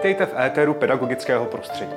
Vítejte 0.00 0.26
v 0.26 0.38
éteru 0.38 0.74
pedagogického 0.74 1.44
prostředí. 1.44 1.94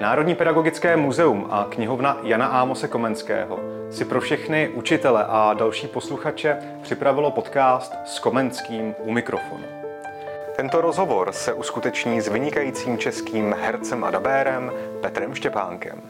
Národní 0.00 0.34
pedagogické 0.34 0.96
muzeum 0.96 1.46
a 1.50 1.66
knihovna 1.68 2.18
Jana 2.22 2.46
Ámose 2.46 2.88
Komenského 2.88 3.60
si 3.90 4.04
pro 4.04 4.20
všechny 4.20 4.68
učitele 4.68 5.24
a 5.28 5.54
další 5.54 5.86
posluchače 5.86 6.58
připravilo 6.82 7.30
podcast 7.30 7.94
s 8.04 8.18
Komenským 8.18 8.94
u 8.98 9.12
mikrofonu. 9.12 9.64
Tento 10.56 10.80
rozhovor 10.80 11.32
se 11.32 11.52
uskuteční 11.52 12.20
s 12.20 12.28
vynikajícím 12.28 12.98
českým 12.98 13.54
hercem 13.60 14.04
a 14.04 14.10
dabérem 14.10 14.72
Petrem 15.00 15.34
Štěpánkem. 15.34 16.02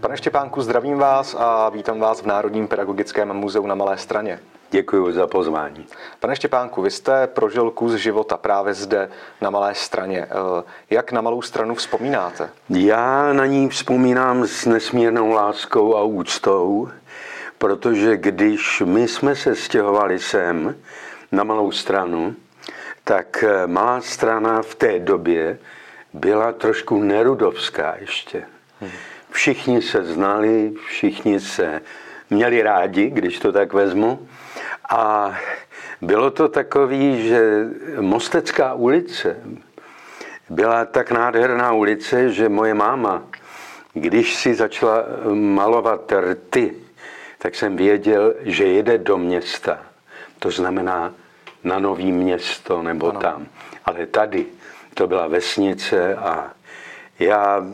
Pane 0.00 0.16
Štěpánku, 0.16 0.62
zdravím 0.62 0.98
vás 0.98 1.36
a 1.38 1.68
vítám 1.68 2.00
vás 2.00 2.22
v 2.22 2.26
Národním 2.26 2.68
pedagogickém 2.68 3.32
muzeu 3.32 3.66
na 3.66 3.74
Malé 3.74 3.98
straně. 3.98 4.40
Děkuji 4.74 5.12
za 5.12 5.26
pozvání. 5.26 5.86
Pane 6.20 6.36
Štěpánku, 6.36 6.82
vy 6.82 6.90
jste 6.90 7.26
prožil 7.26 7.70
kus 7.70 7.92
života 7.92 8.36
právě 8.36 8.74
zde 8.74 9.08
na 9.40 9.50
Malé 9.50 9.74
straně. 9.74 10.26
Eh, 10.30 10.62
jak 10.90 11.12
na 11.12 11.20
Malou 11.20 11.42
stranu 11.42 11.74
vzpomínáte? 11.74 12.50
Já 12.68 13.32
na 13.32 13.46
ní 13.46 13.68
vzpomínám 13.68 14.46
s 14.46 14.66
nesmírnou 14.66 15.30
láskou 15.30 15.96
a 15.96 16.02
úctou, 16.02 16.88
protože 17.58 18.16
když 18.16 18.82
my 18.86 19.08
jsme 19.08 19.36
se 19.36 19.54
stěhovali 19.54 20.18
sem 20.18 20.76
na 21.32 21.44
Malou 21.44 21.72
stranu, 21.72 22.34
tak 23.04 23.44
eh, 23.48 23.66
Malá 23.66 24.00
strana 24.00 24.62
v 24.62 24.74
té 24.74 24.98
době 24.98 25.58
byla 26.12 26.52
trošku 26.52 27.02
nerudovská 27.02 27.94
ještě. 28.00 28.44
Všichni 29.30 29.82
se 29.82 30.04
znali, 30.04 30.72
všichni 30.86 31.40
se 31.40 31.80
měli 32.30 32.62
rádi, 32.62 33.10
když 33.10 33.38
to 33.38 33.52
tak 33.52 33.72
vezmu. 33.72 34.28
A 34.94 35.34
bylo 36.02 36.30
to 36.30 36.48
takový, 36.48 37.28
že 37.28 37.66
Mostecká 38.00 38.74
ulice 38.74 39.36
byla 40.50 40.84
tak 40.84 41.10
nádherná 41.10 41.72
ulice, 41.72 42.32
že 42.32 42.48
moje 42.48 42.74
máma, 42.74 43.22
když 43.94 44.34
si 44.34 44.54
začala 44.54 45.04
malovat 45.34 46.12
rty, 46.12 46.74
tak 47.38 47.54
jsem 47.54 47.76
věděl, 47.76 48.34
že 48.40 48.64
jede 48.64 48.98
do 48.98 49.18
města. 49.18 49.78
To 50.38 50.50
znamená 50.50 51.14
na 51.64 51.78
Nový 51.78 52.12
město 52.12 52.82
nebo 52.82 53.10
ano. 53.10 53.20
tam. 53.20 53.46
Ale 53.84 54.06
tady 54.06 54.46
to 54.94 55.06
byla 55.06 55.26
vesnice 55.26 56.14
a 56.14 56.50
já 57.18 57.66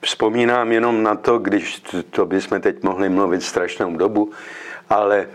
vzpomínám 0.00 0.72
jenom 0.72 1.02
na 1.02 1.14
to, 1.14 1.38
když 1.38 1.82
to 2.10 2.26
bychom 2.26 2.60
teď 2.60 2.82
mohli 2.82 3.08
mluvit 3.08 3.42
strašnou 3.42 3.96
dobu, 3.96 4.32
ale 4.90 5.26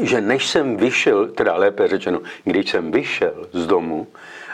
že 0.00 0.20
než 0.20 0.46
jsem 0.46 0.76
vyšel, 0.76 1.28
teda 1.28 1.56
lépe 1.56 1.88
řečeno, 1.88 2.20
když 2.44 2.70
jsem 2.70 2.92
vyšel 2.92 3.48
z 3.52 3.66
domu 3.66 4.06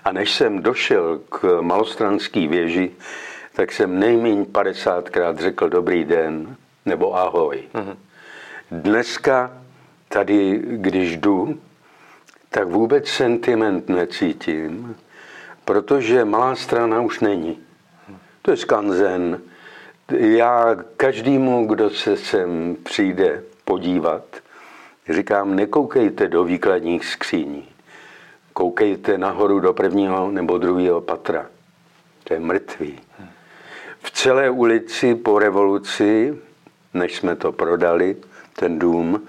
a 0.04 0.12
než 0.12 0.34
jsem 0.34 0.62
došel 0.62 1.20
k 1.28 1.58
malostranské 1.60 2.46
věži, 2.46 2.90
tak 3.54 3.72
jsem 3.72 3.98
nejméně 3.98 4.42
50krát 4.42 5.36
řekl 5.36 5.68
dobrý 5.68 6.04
den 6.04 6.56
nebo 6.86 7.16
ahoj. 7.16 7.62
Mm-hmm. 7.74 7.96
Dneska 8.70 9.52
tady, 10.08 10.60
když 10.64 11.16
jdu, 11.16 11.60
tak 12.50 12.68
vůbec 12.68 13.08
sentiment 13.08 13.88
necítím, 13.88 14.96
protože 15.64 16.24
malá 16.24 16.54
strana 16.54 17.00
už 17.00 17.20
není. 17.20 17.58
To 18.42 18.50
je 18.50 18.56
skanzen. 18.56 19.40
Já 20.10 20.76
každému, 20.96 21.66
kdo 21.66 21.90
se 21.90 22.16
sem 22.16 22.76
přijde 22.82 23.42
podívat, 23.64 24.24
Říkám, 25.10 25.56
nekoukejte 25.56 26.28
do 26.28 26.44
výkladních 26.44 27.04
skříní. 27.04 27.68
Koukejte 28.52 29.18
nahoru 29.18 29.60
do 29.60 29.72
prvního 29.72 30.30
nebo 30.30 30.58
druhého 30.58 31.00
patra. 31.00 31.46
To 32.24 32.34
je 32.34 32.40
mrtvý. 32.40 33.00
V 34.02 34.10
celé 34.10 34.50
ulici 34.50 35.14
po 35.14 35.38
revoluci, 35.38 36.38
než 36.94 37.16
jsme 37.16 37.36
to 37.36 37.52
prodali, 37.52 38.16
ten 38.56 38.78
dům, 38.78 39.28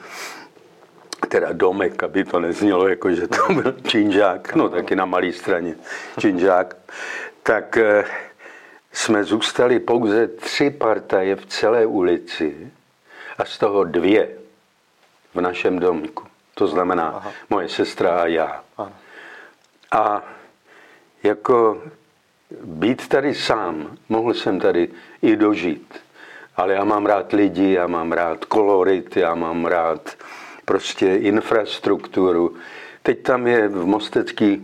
teda 1.28 1.51
domek, 1.51 2.03
aby 2.03 2.23
to 2.23 2.39
neznělo 2.39 2.88
jako, 2.88 3.11
že 3.11 3.27
to 3.27 3.53
byl 3.53 3.75
činžák, 3.88 4.56
no 4.56 4.69
taky 4.69 4.95
na 4.95 5.06
malé 5.06 5.33
straně 5.33 5.75
činžák, 6.19 6.75
tak 7.44 7.77
eh, 7.77 8.03
jsme 8.91 9.23
zůstali 9.23 9.79
pouze 9.79 10.27
tři 10.27 10.69
partaje 10.69 11.35
v 11.35 11.45
celé 11.45 11.85
ulici 11.85 12.72
a 13.38 13.45
z 13.45 13.57
toho 13.57 13.83
dvě 13.83 14.41
v 15.34 15.42
našem 15.42 15.80
domku. 15.80 16.24
To 16.53 16.68
znamená 16.68 17.08
Aha. 17.08 17.31
moje 17.50 17.69
sestra 17.69 18.22
a 18.22 18.25
já. 18.25 18.64
Aha. 18.78 18.92
A 19.92 20.24
jako 21.24 21.81
být 22.64 23.08
tady 23.08 23.36
sám, 23.36 23.97
mohl 24.09 24.34
jsem 24.34 24.59
tady 24.59 24.90
i 25.22 25.36
dožít. 25.36 26.00
Ale 26.56 26.74
já 26.74 26.84
mám 26.84 27.06
rád 27.06 27.34
lidi, 27.34 27.72
já 27.72 27.88
mám 27.88 28.12
rád 28.12 28.46
kolorit, 28.46 29.18
já 29.18 29.36
mám 29.36 29.66
rád 29.66 30.16
prostě 30.66 31.16
infrastrukturu. 31.16 32.56
Teď 33.03 33.22
tam 33.22 33.48
je 33.48 33.68
v 33.68 33.86
Mostecké 33.86 34.58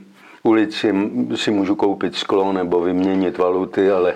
ulici, 0.44 0.94
si 1.36 1.52
můžu 1.52 1.76
koupit 1.76 2.16
sklo 2.16 2.54
nebo 2.54 2.82
vyměnit 2.82 3.38
valuty, 3.38 3.92
ale 3.92 4.16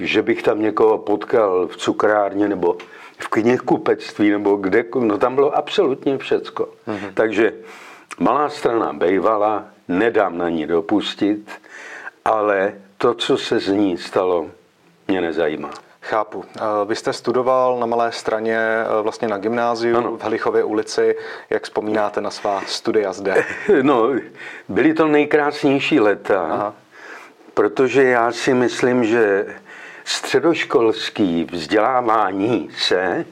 že 0.00 0.22
bych 0.22 0.42
tam 0.42 0.62
někoho 0.62 0.98
potkal 0.98 1.66
v 1.66 1.76
cukrárně 1.76 2.48
nebo 2.48 2.76
v 3.18 3.28
knihkupectví 3.28 4.30
nebo 4.30 4.56
kde, 4.56 4.84
no 5.00 5.18
tam 5.18 5.34
bylo 5.34 5.56
absolutně 5.56 6.18
všecko. 6.18 6.68
Mm-hmm. 6.88 7.10
Takže 7.14 7.52
malá 8.18 8.48
strana 8.48 8.92
bejvala, 8.92 9.64
nedám 9.88 10.38
na 10.38 10.48
ní 10.48 10.66
dopustit, 10.66 11.50
ale 12.24 12.74
to, 12.98 13.14
co 13.14 13.38
se 13.38 13.60
z 13.60 13.68
ní 13.68 13.98
stalo, 13.98 14.46
mě 15.08 15.20
nezajímá. 15.20 15.70
Chápu. 16.02 16.44
Vy 16.86 16.96
jste 16.96 17.12
studoval 17.12 17.78
na 17.78 17.86
Malé 17.86 18.12
straně 18.12 18.58
vlastně 19.02 19.28
na 19.28 19.38
gymnáziu 19.38 19.96
ano. 19.96 20.16
v 20.16 20.22
Helichově 20.22 20.64
ulici. 20.64 21.16
Jak 21.50 21.64
vzpomínáte 21.64 22.20
na 22.20 22.30
svá 22.30 22.62
studia 22.66 23.12
zde? 23.12 23.44
No, 23.82 24.10
byly 24.68 24.94
to 24.94 25.06
nejkrásnější 25.06 26.00
leta, 26.00 26.42
Aha. 26.42 26.74
protože 27.54 28.04
já 28.04 28.32
si 28.32 28.54
myslím, 28.54 29.04
že 29.04 29.46
středoškolský 30.08 31.44
vzdělávání 31.52 32.68
se, 32.78 33.24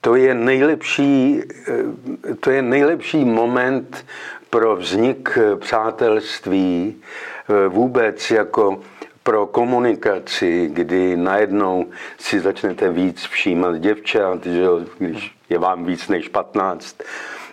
to 0.00 0.14
je 0.14 0.34
nejlepší, 0.34 1.42
eh, 1.68 2.34
to 2.34 2.50
je 2.50 2.62
nejlepší 2.62 3.24
moment 3.24 4.06
pro 4.50 4.76
vznik 4.76 5.38
přátelství 5.58 6.96
eh, 6.96 7.68
vůbec 7.68 8.30
jako 8.30 8.80
pro 9.22 9.46
komunikaci, 9.46 10.70
kdy 10.72 11.16
najednou 11.16 11.86
si 12.18 12.40
začnete 12.40 12.90
víc 12.90 13.26
všímat 13.26 13.78
děvčat, 13.78 14.46
že 14.46 14.66
když 14.98 15.36
je 15.48 15.58
vám 15.58 15.84
víc 15.84 16.08
než 16.08 16.28
15. 16.28 16.96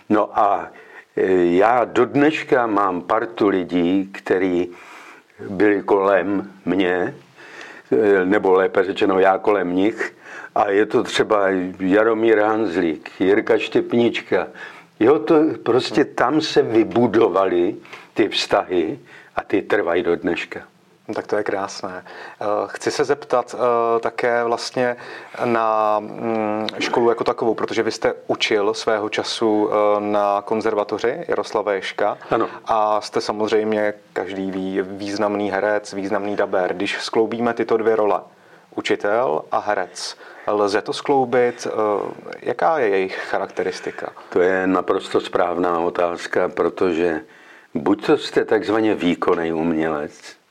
No 0.08 0.38
a 0.38 0.70
eh, 1.16 1.22
já 1.44 1.84
do 1.84 2.04
dneška 2.04 2.66
mám 2.66 3.02
partu 3.02 3.48
lidí, 3.48 4.10
kteří 4.12 4.70
byli 5.48 5.82
kolem 5.82 6.52
mě, 6.64 7.14
Eh, 7.14 7.31
nebo 8.24 8.52
lépe 8.52 8.84
řečeno 8.84 9.18
já 9.18 9.38
kolem 9.38 9.74
nich. 9.74 10.16
A 10.54 10.70
je 10.70 10.86
to 10.86 11.02
třeba 11.02 11.46
Jaromír 11.80 12.38
Hanzlík, 12.38 13.10
Jirka 13.20 13.58
Štěpnička. 13.58 14.46
Jo, 15.00 15.18
to 15.18 15.44
prostě 15.62 16.04
tam 16.04 16.40
se 16.40 16.62
vybudovaly 16.62 17.74
ty 18.14 18.28
vztahy 18.28 18.98
a 19.36 19.42
ty 19.42 19.62
trvají 19.62 20.02
do 20.02 20.16
dneška. 20.16 20.60
No, 21.12 21.16
tak 21.16 21.26
to 21.26 21.36
je 21.36 21.44
krásné. 21.44 22.04
Eh, 22.40 22.44
chci 22.66 22.90
se 22.90 23.04
zeptat 23.04 23.54
eh, 23.54 24.00
také 24.00 24.44
vlastně 24.44 24.96
na 25.44 25.98
mm, 26.00 26.66
školu 26.78 27.08
jako 27.08 27.24
takovou, 27.24 27.54
protože 27.54 27.82
vy 27.82 27.90
jste 27.90 28.14
učil 28.26 28.74
svého 28.74 29.08
času 29.08 29.70
eh, 29.70 30.00
na 30.00 30.42
konzervatoři 30.42 31.24
Jaroslava 31.28 31.72
Ješka 31.72 32.18
ano. 32.30 32.48
a 32.64 33.00
jste 33.00 33.20
samozřejmě, 33.20 33.94
každý 34.12 34.50
ví, 34.50 34.82
významný 34.82 35.50
herec, 35.50 35.92
významný 35.92 36.36
daber. 36.36 36.74
Když 36.74 37.00
skloubíme 37.00 37.54
tyto 37.54 37.76
dvě 37.76 37.96
role, 37.96 38.20
učitel 38.76 39.42
a 39.52 39.58
herec, 39.58 40.16
lze 40.46 40.82
to 40.82 40.92
skloubit? 40.92 41.66
Jaká 42.40 42.78
je 42.78 42.88
jejich 42.88 43.16
charakteristika? 43.16 44.12
To 44.28 44.40
je 44.40 44.66
naprosto 44.66 45.20
správná 45.20 45.78
otázka, 45.78 46.48
protože 46.48 47.20
buď 47.74 48.06
to 48.06 48.18
jste 48.18 48.44
takzvaně 48.44 48.94
výkonný 48.94 49.52
umělec, 49.52 50.41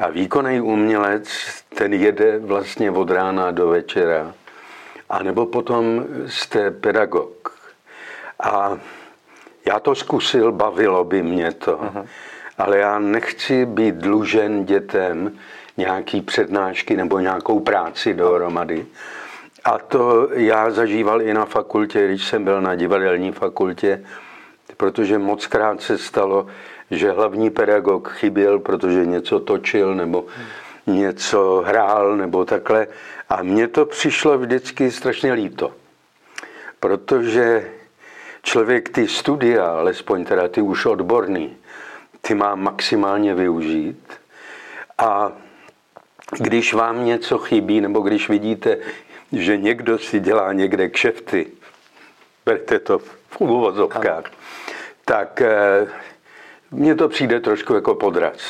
a 0.00 0.10
výkonný 0.10 0.60
umělec, 0.60 1.28
ten 1.74 1.94
jede 1.94 2.38
vlastně 2.38 2.90
od 2.90 3.10
rána 3.10 3.50
do 3.50 3.68
večera. 3.68 4.34
A 5.10 5.22
nebo 5.22 5.46
potom 5.46 6.04
jste 6.26 6.70
pedagog. 6.70 7.58
A 8.42 8.78
já 9.66 9.80
to 9.80 9.94
zkusil, 9.94 10.52
bavilo 10.52 11.04
by 11.04 11.22
mě 11.22 11.52
to. 11.52 11.76
Uh-huh. 11.76 12.06
Ale 12.58 12.78
já 12.78 12.98
nechci 12.98 13.66
být 13.66 13.94
dlužen 13.94 14.64
dětem 14.64 15.38
nějaký 15.76 16.20
přednášky 16.20 16.96
nebo 16.96 17.18
nějakou 17.18 17.60
práci 17.60 18.14
dohromady. 18.14 18.86
A 19.64 19.78
to 19.78 20.28
já 20.32 20.70
zažíval 20.70 21.22
i 21.22 21.34
na 21.34 21.44
fakultě, 21.44 22.06
když 22.06 22.24
jsem 22.24 22.44
byl 22.44 22.60
na 22.60 22.74
divadelní 22.74 23.32
fakultě, 23.32 24.04
protože 24.76 25.18
moc 25.18 25.46
krát 25.46 25.82
se 25.82 25.98
stalo, 25.98 26.46
že 26.90 27.12
hlavní 27.12 27.50
pedagog 27.50 28.08
chyběl, 28.08 28.58
protože 28.58 29.06
něco 29.06 29.40
točil 29.40 29.94
nebo 29.94 30.24
něco 30.86 31.62
hrál 31.66 32.16
nebo 32.16 32.44
takhle. 32.44 32.86
A 33.28 33.42
mně 33.42 33.68
to 33.68 33.86
přišlo 33.86 34.38
vždycky 34.38 34.90
strašně 34.90 35.32
líto, 35.32 35.72
protože 36.80 37.70
člověk 38.42 38.88
ty 38.88 39.08
studia, 39.08 39.66
alespoň 39.66 40.24
teda 40.24 40.48
ty 40.48 40.60
už 40.60 40.86
odborný, 40.86 41.56
ty 42.20 42.34
má 42.34 42.54
maximálně 42.54 43.34
využít. 43.34 44.12
A 44.98 45.32
když 46.38 46.74
vám 46.74 47.04
něco 47.04 47.38
chybí, 47.38 47.80
nebo 47.80 48.00
když 48.00 48.28
vidíte, 48.28 48.78
že 49.32 49.56
někdo 49.56 49.98
si 49.98 50.20
dělá 50.20 50.52
někde 50.52 50.88
kšefty, 50.88 51.46
berte 52.46 52.78
to 52.78 52.98
v 52.98 53.40
uvozovkách, 53.40 54.24
tak 55.04 55.40
eh, 55.40 55.86
mně 56.70 56.94
to 56.94 57.08
přijde 57.08 57.40
trošku 57.40 57.74
jako 57.74 57.94
podraz. 57.94 58.40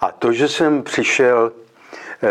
A 0.00 0.12
to, 0.12 0.32
že 0.32 0.48
jsem 0.48 0.82
přišel 0.82 1.52
eh, 2.22 2.28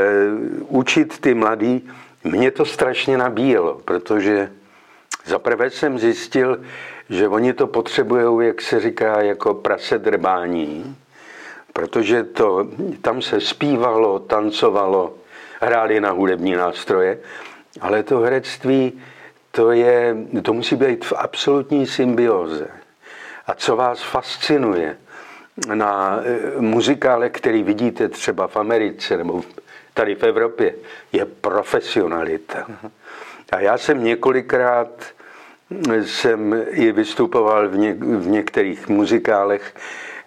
učit 0.68 1.20
ty 1.20 1.34
mladý, 1.34 1.90
mě 2.24 2.52
to 2.52 2.66
strašně 2.66 3.18
nabíjelo, 3.18 3.82
protože 3.86 4.52
zaprvé 5.26 5.70
jsem 5.70 6.00
zjistil, 6.00 6.62
že 7.10 7.28
oni 7.28 7.54
to 7.54 7.68
potřebují, 7.68 8.48
jak 8.48 8.62
se 8.62 8.80
říká, 8.80 9.22
jako 9.22 9.54
prase 9.54 10.00
drbání, 10.00 10.96
protože 11.74 12.24
to, 12.24 12.68
tam 13.02 13.22
se 13.22 13.42
zpívalo, 13.42 14.20
tancovalo, 14.20 15.14
hráli 15.62 16.02
na 16.02 16.12
hudební 16.12 16.54
nástroje, 16.54 17.20
ale 17.82 18.04
to 18.04 18.20
herectví, 18.20 19.02
to, 19.52 19.72
je, 19.72 20.16
to 20.42 20.54
musí 20.54 20.76
být 20.76 21.06
v 21.06 21.14
absolutní 21.18 21.88
symbioze. 21.88 22.81
A 23.52 23.56
co 23.56 23.76
vás 23.76 24.02
fascinuje 24.02 24.98
na 25.74 26.20
eh, 26.24 26.62
muzikále, 26.62 27.30
který 27.30 27.64
vidíte 27.64 28.10
třeba 28.10 28.48
v 28.48 28.58
Americe 28.58 29.18
nebo 29.18 29.44
tady 29.94 30.16
v 30.16 30.24
Evropě, 30.24 30.76
je 31.12 31.26
profesionalita. 31.26 32.68
A 33.52 33.60
já 33.60 33.78
jsem 33.78 34.04
několikrát 34.04 35.06
jsem 36.02 36.66
i 36.70 36.92
vystupoval 36.92 37.70
v, 37.70 37.78
něk, 37.78 38.04
v 38.04 38.28
některých 38.28 38.88
muzikálech, 38.88 39.76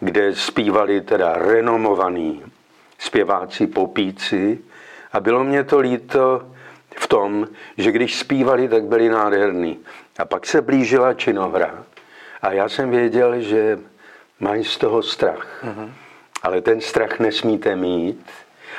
kde 0.00 0.35
zpívali 0.35 1.00
teda 1.00 1.32
renomovaní 1.32 2.43
zpěváci, 2.99 3.67
popíci 3.67 4.59
a 5.12 5.21
bylo 5.21 5.44
mě 5.44 5.65
to 5.65 5.79
líto 5.79 6.43
v 6.97 7.06
tom, 7.06 7.49
že 7.79 7.93
když 7.93 8.19
zpívali, 8.19 8.69
tak 8.69 8.85
byli 8.85 9.09
nádherní. 9.09 9.79
A 10.19 10.25
pak 10.25 10.47
se 10.47 10.62
blížila 10.62 11.15
činohra 11.15 11.85
a 12.44 12.52
já 12.52 12.69
jsem 12.69 12.91
věděl, 12.91 13.41
že 13.41 13.79
mají 14.41 14.64
z 14.64 14.76
toho 14.76 15.02
strach. 15.02 15.64
Mm-hmm. 15.64 15.91
Ale 16.43 16.61
ten 16.61 16.81
strach 16.81 17.19
nesmíte 17.19 17.76
mít 17.76 18.26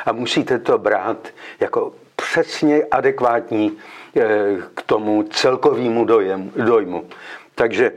a 0.05 0.11
musíte 0.11 0.59
to 0.59 0.77
brát 0.77 1.27
jako 1.59 1.93
přesně 2.15 2.83
adekvátní 2.91 3.77
eh, 4.17 4.21
k 4.75 4.81
tomu 4.81 5.23
celkovému 5.23 6.05
dojmu. 6.55 7.05
Takže 7.55 7.91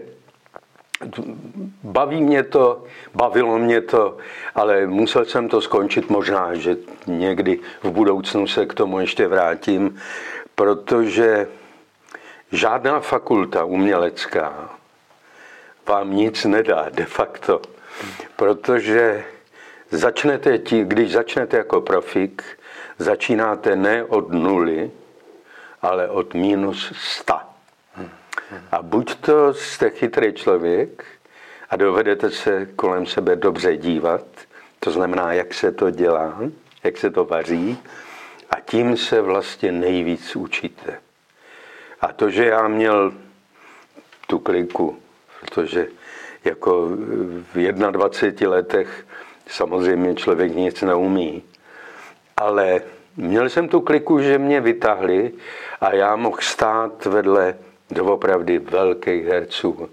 baví 1.82 2.22
mě 2.22 2.42
to, 2.42 2.84
bavilo 3.14 3.58
mě 3.58 3.80
to, 3.80 4.16
ale 4.54 4.86
musel 4.86 5.24
jsem 5.24 5.48
to 5.48 5.60
skončit 5.60 6.10
možná, 6.10 6.54
že 6.54 6.76
někdy 7.06 7.60
v 7.82 7.90
budoucnu 7.90 8.46
se 8.46 8.66
k 8.66 8.74
tomu 8.74 9.00
ještě 9.00 9.28
vrátím, 9.28 10.00
protože 10.54 11.46
žádná 12.52 13.00
fakulta 13.00 13.64
umělecká 13.64 14.77
vám 15.88 16.12
nic 16.12 16.44
nedá 16.44 16.86
de 16.90 17.04
facto, 17.04 17.60
protože 18.36 19.24
začnete, 19.90 20.58
když 20.82 21.12
začnete 21.12 21.56
jako 21.56 21.80
profik, 21.80 22.42
začínáte 22.98 23.76
ne 23.76 24.04
od 24.04 24.32
nuly, 24.32 24.90
ale 25.82 26.08
od 26.08 26.34
minus 26.34 26.92
sta. 26.96 27.48
A 28.70 28.82
buď 28.82 29.14
to 29.14 29.54
jste 29.54 29.90
chytrý 29.90 30.32
člověk 30.32 31.04
a 31.70 31.76
dovedete 31.76 32.30
se 32.30 32.66
kolem 32.76 33.06
sebe 33.06 33.36
dobře 33.36 33.76
dívat, 33.76 34.24
to 34.80 34.90
znamená, 34.90 35.32
jak 35.32 35.54
se 35.54 35.72
to 35.72 35.90
dělá, 35.90 36.38
jak 36.84 36.96
se 36.96 37.10
to 37.10 37.24
vaří, 37.24 37.78
a 38.50 38.60
tím 38.60 38.96
se 38.96 39.20
vlastně 39.20 39.72
nejvíc 39.72 40.36
učíte. 40.36 41.00
A 42.00 42.12
to, 42.12 42.30
že 42.30 42.46
já 42.46 42.68
měl 42.68 43.12
tu 44.26 44.38
kliku, 44.38 44.98
protože 45.40 45.86
jako 46.44 46.88
v 47.54 47.72
21 47.90 48.50
letech 48.50 49.06
samozřejmě 49.46 50.14
člověk 50.14 50.54
nic 50.54 50.82
neumí, 50.82 51.42
ale 52.36 52.80
měl 53.16 53.48
jsem 53.48 53.68
tu 53.68 53.80
kliku, 53.80 54.20
že 54.20 54.38
mě 54.38 54.60
vytahli 54.60 55.32
a 55.80 55.94
já 55.94 56.16
mohl 56.16 56.36
stát 56.40 57.04
vedle 57.04 57.54
doopravdy 57.90 58.58
velkých 58.58 59.24
herců 59.24 59.90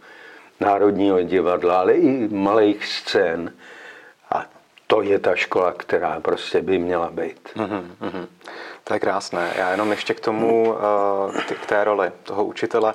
Národního 0.60 1.22
divadla, 1.22 1.80
ale 1.80 1.94
i 1.94 2.28
malých 2.28 2.86
scén. 2.86 3.54
A 4.32 4.46
to 4.88 5.02
je 5.02 5.20
ta 5.20 5.36
škola, 5.36 5.74
která 5.78 6.20
prostě 6.20 6.62
by 6.62 6.78
měla 6.78 7.10
být. 7.10 7.50
Mm-hmm. 7.56 8.28
To 8.84 8.94
je 8.94 9.00
krásné. 9.00 9.54
Já 9.58 9.72
jenom 9.72 9.92
ještě 9.92 10.14
k 10.14 10.20
tomu, 10.20 10.76
eh, 11.50 11.54
k 11.54 11.66
té 11.66 11.84
roli 11.84 12.12
toho 12.24 12.46
učitele. 12.46 12.94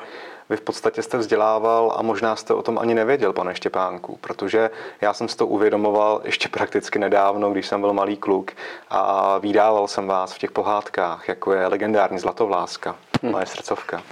Vy 0.50 0.56
v 0.56 0.60
podstatě 0.60 1.02
jste 1.02 1.18
vzdělával 1.18 1.94
a 1.96 2.02
možná 2.02 2.36
jste 2.36 2.54
o 2.54 2.62
tom 2.62 2.78
ani 2.78 2.94
nevěděl, 2.94 3.32
pane 3.32 3.54
Štěpánku, 3.54 4.18
protože 4.20 4.70
já 5.00 5.14
jsem 5.14 5.28
si 5.28 5.36
to 5.36 5.46
uvědomoval 5.46 6.20
ještě 6.24 6.48
prakticky 6.48 6.98
nedávno, 6.98 7.50
když 7.50 7.66
jsem 7.66 7.80
byl 7.80 7.92
malý 7.92 8.16
kluk 8.16 8.52
a 8.90 9.38
vydával 9.38 9.88
jsem 9.88 10.06
vás 10.06 10.32
v 10.32 10.38
těch 10.38 10.50
pohádkách, 10.50 11.28
jako 11.28 11.52
je 11.52 11.66
legendární 11.66 12.18
Zlatovláska, 12.18 12.96
hmm. 13.22 13.32
moje 13.32 13.46
srdcovka. 13.46 14.02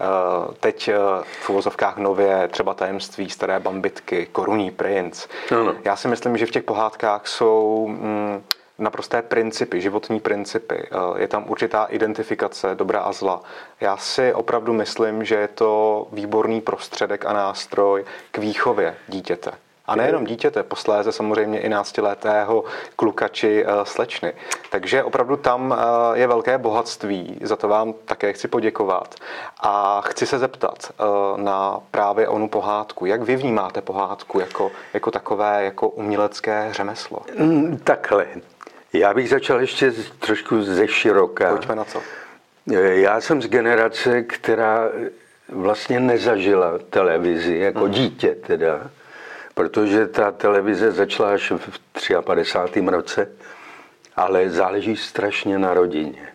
Eh, 0.00 0.54
teď 0.60 0.88
eh, 0.88 0.94
v 1.42 1.50
uvozovkách 1.50 1.96
nově 1.96 2.48
třeba 2.48 2.74
tajemství, 2.74 3.30
staré 3.30 3.60
bambitky, 3.60 4.28
korunní 4.32 4.70
princ. 4.70 5.26
Ano. 5.50 5.74
Já 5.84 5.96
si 5.96 6.08
myslím, 6.08 6.36
že 6.36 6.46
v 6.46 6.50
těch 6.50 6.62
pohádkách 6.62 7.28
jsou 7.28 7.86
mm, 7.88 8.42
naprosté 8.80 9.22
principy, 9.22 9.80
životní 9.80 10.20
principy. 10.20 10.74
Eh, 10.74 11.20
je 11.20 11.28
tam 11.28 11.44
určitá 11.48 11.84
identifikace 11.84 12.74
dobra 12.74 13.00
a 13.00 13.12
zla. 13.12 13.42
Já 13.80 13.96
si 13.96 14.34
opravdu 14.34 14.72
myslím, 14.72 15.24
že 15.24 15.34
je 15.34 15.48
to 15.48 16.06
výborný 16.12 16.60
prostředek 16.60 17.24
a 17.26 17.32
nástroj 17.32 18.04
k 18.30 18.38
výchově 18.38 18.96
dítěte. 19.08 19.50
A 19.86 19.96
nejenom 19.96 20.24
dítěte, 20.24 20.62
posléze 20.62 21.12
samozřejmě 21.12 21.60
i 21.60 21.68
náctiletého 21.68 22.64
kluka 22.96 23.28
či 23.28 23.64
uh, 23.64 23.70
slečny. 23.84 24.32
Takže 24.70 25.04
opravdu 25.04 25.36
tam 25.36 25.70
uh, 25.70 25.78
je 26.14 26.26
velké 26.26 26.58
bohatství, 26.58 27.38
za 27.42 27.56
to 27.56 27.68
vám 27.68 27.94
také 28.04 28.32
chci 28.32 28.48
poděkovat. 28.48 29.14
A 29.60 30.00
chci 30.00 30.26
se 30.26 30.38
zeptat 30.38 30.92
na 31.36 31.80
právě 31.90 32.28
onu 32.28 32.48
pohádku. 32.48 33.06
Jak 33.06 33.22
vy 33.22 33.36
vnímáte 33.36 33.80
pohádku 33.80 34.40
jako, 34.40 34.70
jako 34.94 35.10
takové, 35.10 35.64
jako 35.64 35.88
umělecké 35.88 36.68
řemeslo? 36.70 37.18
Mm, 37.38 37.78
takhle. 37.84 38.26
Já 38.92 39.14
bych 39.14 39.28
začal 39.28 39.60
ještě 39.60 39.92
trošku 40.18 40.62
ze 40.62 40.88
široka. 40.88 41.50
Pojďme 41.50 41.74
na 41.74 41.84
co. 41.84 42.02
Já 42.92 43.20
jsem 43.20 43.42
z 43.42 43.48
generace, 43.48 44.22
která 44.22 44.88
vlastně 45.48 46.00
nezažila 46.00 46.78
televizi 46.90 47.56
jako 47.56 47.84
mm. 47.84 47.90
dítě 47.90 48.36
teda, 48.46 48.90
protože 49.54 50.06
ta 50.06 50.30
televize 50.30 50.92
začala 50.92 51.30
až 51.30 51.50
v 51.50 51.80
53. 52.20 52.80
roce, 52.80 53.28
ale 54.16 54.50
záleží 54.50 54.96
strašně 54.96 55.58
na 55.58 55.74
rodině. 55.74 56.28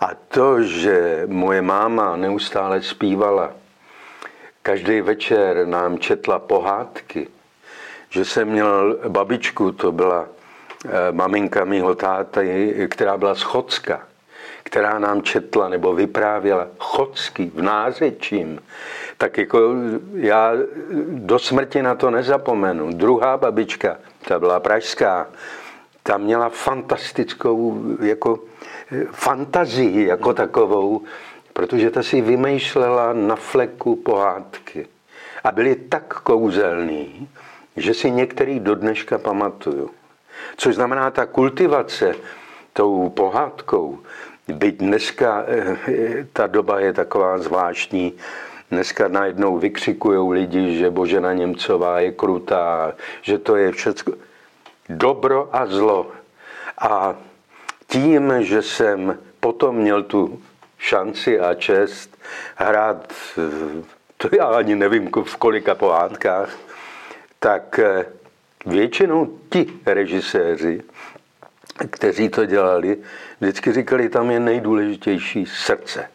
A 0.00 0.10
to, 0.28 0.62
že 0.62 1.22
moje 1.26 1.62
máma 1.62 2.16
neustále 2.16 2.82
zpívala, 2.82 3.52
každý 4.62 5.00
večer 5.00 5.66
nám 5.66 5.98
četla 5.98 6.38
pohádky, 6.38 7.28
že 8.10 8.24
jsem 8.24 8.48
měl 8.48 8.98
babičku, 9.08 9.72
to 9.72 9.92
byla 9.92 10.26
Eh, 10.28 10.37
maminka 11.12 11.64
mýho 11.64 11.94
táty, 11.94 12.74
která 12.90 13.16
byla 13.16 13.34
z 13.34 13.42
Chocka, 13.42 14.02
která 14.62 14.98
nám 14.98 15.22
četla 15.22 15.68
nebo 15.68 15.94
vyprávěla 15.94 16.66
chocky 16.78 17.50
v 17.54 17.62
nářečím, 17.62 18.60
tak 19.18 19.38
jako 19.38 19.72
já 20.14 20.52
do 21.08 21.38
smrti 21.38 21.82
na 21.82 21.94
to 21.94 22.10
nezapomenu. 22.10 22.92
Druhá 22.92 23.36
babička, 23.36 23.96
ta 24.28 24.38
byla 24.38 24.60
pražská, 24.60 25.26
ta 26.02 26.18
měla 26.18 26.48
fantastickou 26.48 27.82
jako 28.00 28.38
eh, 28.92 29.04
fantazii 29.12 30.06
jako 30.06 30.34
takovou, 30.34 31.02
protože 31.52 31.90
ta 31.90 32.02
si 32.02 32.20
vymýšlela 32.20 33.12
na 33.12 33.36
fleku 33.36 33.96
pohádky. 33.96 34.86
A 35.44 35.52
byly 35.52 35.74
tak 35.74 36.20
kouzelný, 36.20 37.28
že 37.76 37.94
si 37.94 38.10
některý 38.10 38.60
do 38.60 38.74
dneška 38.74 39.18
pamatuju. 39.18 39.90
Což 40.56 40.74
znamená 40.74 41.10
ta 41.10 41.26
kultivace 41.26 42.14
tou 42.72 43.10
pohádkou, 43.10 43.98
byť 44.48 44.76
dneska 44.76 45.44
eh, 45.46 46.26
ta 46.32 46.46
doba 46.46 46.80
je 46.80 46.92
taková 46.92 47.38
zvláštní, 47.38 48.14
Dneska 48.70 49.08
najednou 49.08 49.58
vykřikují 49.58 50.32
lidi, 50.32 50.78
že 50.78 50.90
Božena 50.90 51.32
Němcová 51.32 52.00
je 52.00 52.12
krutá, 52.12 52.92
že 53.22 53.38
to 53.38 53.56
je 53.56 53.72
všechno 53.72 54.12
dobro 54.88 55.48
a 55.52 55.66
zlo. 55.66 56.10
A 56.78 57.14
tím, 57.86 58.32
že 58.38 58.62
jsem 58.62 59.18
potom 59.40 59.76
měl 59.76 60.02
tu 60.02 60.42
šanci 60.78 61.40
a 61.40 61.54
čest 61.54 62.18
hrát, 62.56 63.12
to 64.16 64.28
já 64.36 64.44
ani 64.44 64.76
nevím 64.76 65.10
v 65.24 65.36
kolika 65.36 65.74
pohádkách, 65.74 66.50
tak 67.38 67.78
eh, 67.78 68.06
většinou 68.66 69.38
ti 69.50 69.66
režiséři, 69.86 70.82
kteří 71.90 72.28
to 72.28 72.46
dělali, 72.46 72.98
vždycky 73.40 73.72
říkali, 73.72 74.08
tam 74.08 74.30
je 74.30 74.40
nejdůležitější 74.40 75.46
srdce. 75.46 76.08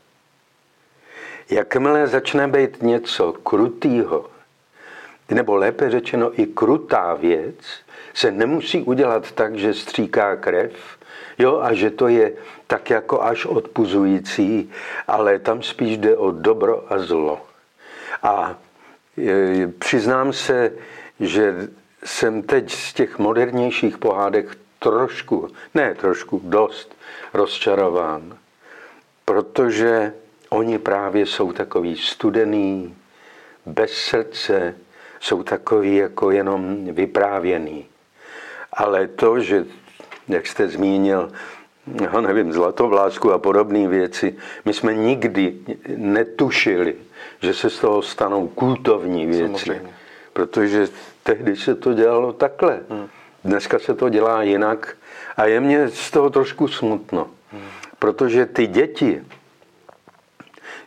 Jakmile 1.49 2.07
začne 2.07 2.47
být 2.47 2.83
něco 2.83 3.33
krutýho, 3.33 4.29
nebo 5.31 5.55
lépe 5.55 5.89
řečeno 5.89 6.41
i 6.41 6.45
krutá 6.45 7.13
věc, 7.13 7.55
se 8.13 8.31
nemusí 8.31 8.81
udělat 8.81 9.31
tak, 9.31 9.55
že 9.55 9.73
stříká 9.73 10.35
krev, 10.35 10.73
jo, 11.37 11.59
a 11.59 11.73
že 11.73 11.89
to 11.89 12.07
je 12.07 12.33
tak 12.67 12.89
jako 12.89 13.23
až 13.23 13.45
odpuzující, 13.45 14.71
ale 15.07 15.39
tam 15.39 15.63
spíš 15.63 15.97
jde 15.97 16.17
o 16.17 16.31
dobro 16.31 16.93
a 16.93 16.99
zlo. 16.99 17.41
A 18.23 18.57
e, 19.17 19.67
přiznám 19.67 20.33
se, 20.33 20.71
že 21.19 21.67
jsem 22.05 22.41
teď 22.41 22.71
z 22.71 22.93
těch 22.93 23.19
modernějších 23.19 23.97
pohádek 23.97 24.57
trošku, 24.79 25.49
ne 25.73 25.95
trošku, 25.95 26.41
dost 26.43 26.95
rozčarován, 27.33 28.37
protože 29.25 30.13
oni 30.49 30.79
právě 30.79 31.25
jsou 31.25 31.51
takový 31.51 31.97
studený, 31.97 32.95
bez 33.65 33.91
srdce, 33.91 34.75
jsou 35.19 35.43
takový 35.43 35.95
jako 35.95 36.31
jenom 36.31 36.85
vyprávěný. 36.85 37.85
Ale 38.73 39.07
to, 39.07 39.39
že, 39.39 39.65
jak 40.27 40.47
jste 40.47 40.67
zmínil, 40.67 41.31
já 42.01 42.21
nevím, 42.21 42.53
zlatovlásku 42.53 43.31
a 43.31 43.37
podobné 43.37 43.87
věci, 43.87 44.35
my 44.65 44.73
jsme 44.73 44.93
nikdy 44.93 45.55
netušili, 45.97 46.95
že 47.41 47.53
se 47.53 47.69
z 47.69 47.79
toho 47.79 48.01
stanou 48.01 48.47
kultovní 48.47 49.25
věci. 49.25 49.65
Samozřejmě. 49.65 50.02
Protože 50.33 50.87
tehdy 51.23 51.55
se 51.55 51.75
to 51.75 51.93
dělalo 51.93 52.33
takhle. 52.33 52.79
Hmm. 52.89 53.07
Dneska 53.43 53.79
se 53.79 53.93
to 53.93 54.09
dělá 54.09 54.43
jinak 54.43 54.97
a 55.37 55.45
je 55.45 55.59
mně 55.59 55.89
z 55.89 56.11
toho 56.11 56.29
trošku 56.29 56.67
smutno. 56.67 57.29
Hmm. 57.51 57.61
Protože 57.99 58.45
ty 58.45 58.67
děti, 58.67 59.23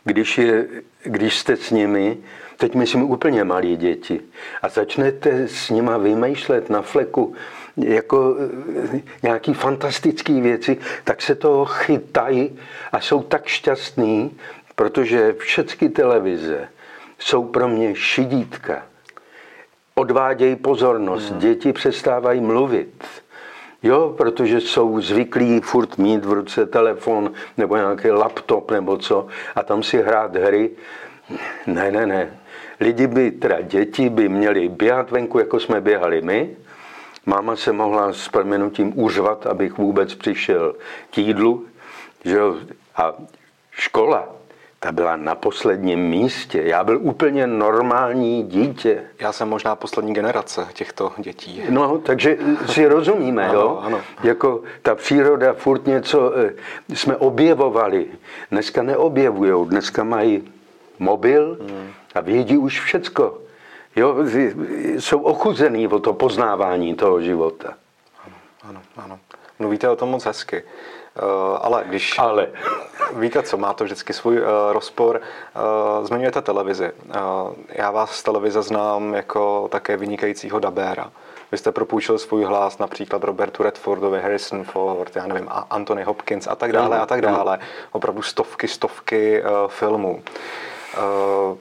když, 0.03 0.37
je, 0.37 0.67
když 1.03 1.37
jste 1.37 1.55
s 1.55 1.71
nimi, 1.71 2.17
teď 2.57 2.75
myslím 2.75 3.03
úplně 3.03 3.43
malí 3.43 3.77
děti, 3.77 4.21
a 4.61 4.69
začnete 4.69 5.47
s 5.47 5.69
nima 5.69 5.97
vymýšlet 5.97 6.69
na 6.69 6.81
fleku 6.81 7.35
jako 7.77 8.35
eh, 8.93 9.01
nějaký 9.23 9.53
fantastický 9.53 10.41
věci, 10.41 10.77
tak 11.03 11.21
se 11.21 11.35
toho 11.35 11.65
chytají 11.65 12.59
a 12.91 12.99
jsou 12.99 13.23
tak 13.23 13.45
šťastní, 13.45 14.37
protože 14.75 15.35
všechny 15.39 15.89
televize 15.89 16.69
jsou 17.19 17.45
pro 17.45 17.67
mě 17.67 17.95
šidítka. 17.95 18.85
Odvádějí 19.97 20.55
pozornost, 20.55 21.29
hmm. 21.29 21.39
děti 21.39 21.73
přestávají 21.73 22.41
mluvit. 22.41 23.03
Jo, 23.83 24.13
protože 24.17 24.61
jsou 24.61 25.01
zvyklí 25.01 25.61
furt 25.61 25.97
mít 25.97 26.25
v 26.25 26.31
ruce 26.31 26.65
telefon 26.65 27.31
nebo 27.57 27.75
nějaký 27.75 28.11
laptop 28.11 28.71
nebo 28.71 28.97
co 28.97 29.27
a 29.55 29.63
tam 29.63 29.83
si 29.83 30.01
hrát 30.01 30.35
hry. 30.35 30.69
Ne, 31.67 31.91
ne, 31.91 32.05
ne. 32.05 32.39
Lidi 32.79 33.07
by, 33.07 33.31
teda 33.31 33.61
děti 33.61 34.09
by 34.09 34.29
měli 34.29 34.69
běhat 34.69 35.11
venku, 35.11 35.39
jako 35.39 35.59
jsme 35.59 35.81
běhali 35.81 36.21
my. 36.21 36.57
Máma 37.25 37.55
se 37.55 37.71
mohla 37.71 38.13
s 38.13 38.29
proměnutím 38.29 38.99
užvat, 38.99 39.47
abych 39.47 39.77
vůbec 39.77 40.15
přišel 40.15 40.75
k 41.09 41.17
jídlu. 41.17 41.65
Že 42.25 42.35
jo? 42.35 42.55
A 42.95 43.13
škola, 43.71 44.29
ta 44.79 44.91
byla 44.91 45.15
na 45.15 45.35
posledním 45.35 45.99
místě. 45.99 46.61
Já 46.65 46.83
byl 46.83 46.99
úplně 47.01 47.47
normální 47.47 48.43
dítě. 48.43 49.03
Já 49.19 49.31
jsem 49.31 49.49
možná 49.49 49.75
poslední 49.75 50.13
generace 50.13 50.67
těchto 50.73 51.11
dětí. 51.17 51.63
No, 51.69 51.97
takže 51.97 52.37
si 52.65 52.87
rozumíme, 52.87 53.49
ano, 53.49 53.59
jo? 53.59 53.79
Ano. 53.83 54.01
Jako 54.23 54.61
ta 54.81 54.95
příroda 54.95 55.53
furt 55.53 55.85
něco 55.85 56.33
eh, 56.37 56.53
jsme 56.95 57.15
objevovali. 57.15 58.05
Dneska 58.51 58.83
neobjevujou, 58.83 59.65
dneska 59.65 60.03
mají 60.03 60.53
mobil 60.99 61.57
a 62.15 62.21
vědí 62.21 62.57
už 62.57 62.79
všecko. 62.79 63.37
Jo, 63.95 64.15
jsou 64.97 65.21
ochuzený 65.21 65.87
o 65.87 65.99
to 65.99 66.13
poznávání 66.13 66.95
toho 66.95 67.21
života. 67.21 67.73
Ano, 68.23 68.35
ano, 68.63 68.81
ano. 68.97 69.19
Mluvíte 69.59 69.89
o 69.89 69.95
tom 69.95 70.09
moc 70.09 70.25
hezky. 70.25 70.63
Uh, 71.23 71.57
ale 71.61 71.83
když... 71.87 72.19
Ale. 72.19 72.47
Víte 73.13 73.43
co, 73.43 73.57
má 73.57 73.73
to 73.73 73.83
vždycky 73.83 74.13
svůj 74.13 74.41
uh, 74.41 74.47
rozpor. 74.71 75.21
Uh, 75.99 76.05
zmiňujete 76.05 76.41
televizi. 76.41 76.91
Uh, 76.91 77.53
já 77.69 77.91
vás 77.91 78.11
z 78.11 78.23
televize 78.23 78.61
znám 78.61 79.13
jako 79.13 79.67
také 79.71 79.97
vynikajícího 79.97 80.59
dabéra. 80.59 81.11
Vy 81.51 81.57
jste 81.57 81.71
propůjčil 81.71 82.17
svůj 82.17 82.43
hlas 82.43 82.77
například 82.77 83.23
Robertu 83.23 83.63
Redfordovi, 83.63 84.21
Harrison 84.21 84.63
Ford, 84.63 85.15
já 85.15 85.27
nevím, 85.27 85.47
Anthony 85.69 86.03
Hopkins 86.03 86.47
a 86.47 86.55
tak 86.55 86.71
dále 86.71 86.99
a 86.99 87.05
tak 87.05 87.21
dále. 87.21 87.59
Opravdu 87.91 88.21
stovky, 88.21 88.67
stovky 88.67 89.43
uh, 89.43 89.49
filmů. 89.67 90.23
Uh, 90.97 91.57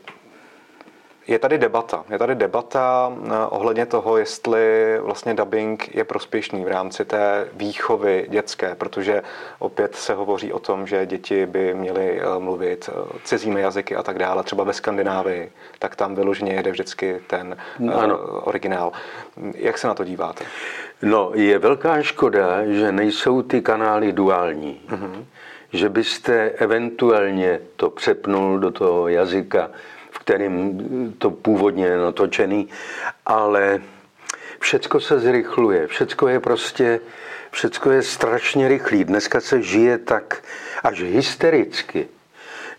je 1.28 1.38
tady 1.38 1.59
debata. 1.59 2.04
Je 2.11 2.18
tady 2.18 2.35
debata 2.35 3.12
eh, 3.26 3.30
ohledně 3.49 3.87
toho, 3.87 4.16
jestli 4.16 4.97
vlastně 5.00 5.35
dubbing 5.35 5.95
je 5.95 6.04
prospěšný 6.04 6.64
v 6.64 6.68
rámci 6.68 7.04
té 7.04 7.49
výchovy 7.52 8.26
dětské, 8.28 8.75
protože 8.75 9.23
opět 9.59 9.95
se 9.95 10.14
hovoří 10.14 10.52
o 10.52 10.59
tom, 10.59 10.87
že 10.87 11.06
děti 11.06 11.47
by 11.47 11.75
měly 11.75 12.21
eh, 12.21 12.38
mluvit 12.38 12.90
eh, 12.92 13.18
cizími 13.25 13.61
jazyky 13.61 13.97
a 13.97 14.02
tak 14.02 14.18
dále. 14.18 14.42
Třeba 14.42 14.64
ve 14.64 14.73
Skandinávii, 14.73 15.52
tak 15.78 15.97
tam 15.97 16.14
vyloženě 16.14 16.52
jede 16.52 16.71
vždycky 16.71 17.21
ten 17.26 17.56
ano. 17.95 18.18
originál. 18.18 18.92
Jak 19.54 19.78
se 19.78 19.87
na 19.87 19.95
to 19.95 20.04
díváte? 20.04 20.45
No, 21.02 21.30
je 21.35 21.59
velká 21.59 22.02
škoda, 22.02 22.66
že 22.66 22.92
nejsou 22.92 23.42
ty 23.42 23.61
kanály 23.61 24.12
duální. 24.12 24.80
Mm-hmm. 24.88 25.25
Že 25.73 25.88
byste 25.88 26.50
eventuálně 26.50 27.61
to 27.76 27.90
přepnul 27.90 28.59
do 28.59 28.71
toho 28.71 29.09
jazyka 29.09 29.71
kterým 30.26 31.14
to 31.18 31.30
původně 31.30 31.87
je 31.87 31.99
natočený, 31.99 32.68
ale 33.26 33.80
všecko 34.61 35.00
se 35.00 35.21
zrychluje, 35.21 35.87
všecko 35.87 36.28
je 36.28 36.40
prostě, 36.40 37.00
všecko 37.50 37.90
je 37.90 38.02
strašně 38.02 38.68
rychlý. 38.68 39.04
Dneska 39.04 39.40
se 39.40 39.62
žije 39.62 39.99
tak 39.99 40.42
až 40.83 41.02
hystericky. 41.02 42.09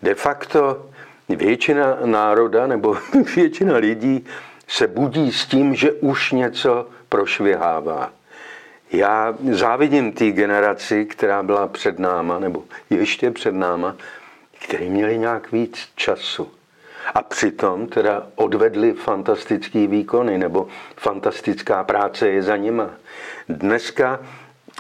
De 0.04 0.16
facto 0.16 0.90
většina 1.30 1.98
národa 2.06 2.68
nebo 2.68 2.98
většina 3.36 3.78
lidí 3.78 4.26
se 4.68 4.88
budí 4.88 5.32
s 5.32 5.46
tím, 5.46 5.76
že 5.76 5.92
už 5.92 6.32
něco 6.32 6.88
prošvihává. 7.10 8.12
Já 8.92 9.36
závidím 9.52 10.12
té 10.12 10.32
generaci, 10.32 11.06
která 11.06 11.44
byla 11.44 11.68
před 11.68 12.00
náma, 12.00 12.40
nebo 12.40 12.64
ještě 12.90 13.32
před 13.32 13.56
náma, 13.56 13.96
který 14.60 14.90
měli 14.90 15.18
nějak 15.18 15.52
víc 15.52 15.90
času 15.96 16.57
a 17.14 17.22
přitom 17.22 17.88
teda 17.88 18.28
odvedli 18.36 18.94
fantastický 18.94 19.88
výkony 19.88 20.38
nebo 20.38 20.68
fantastická 20.96 21.84
práce 21.84 22.30
je 22.30 22.44
za 22.44 22.58
nima. 22.58 22.90
Dneska 23.50 24.20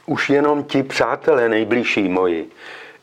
už 0.05 0.29
jenom 0.29 0.63
ti 0.63 0.83
přátelé 0.83 1.49
nejbližší 1.49 2.09
moji, 2.09 2.49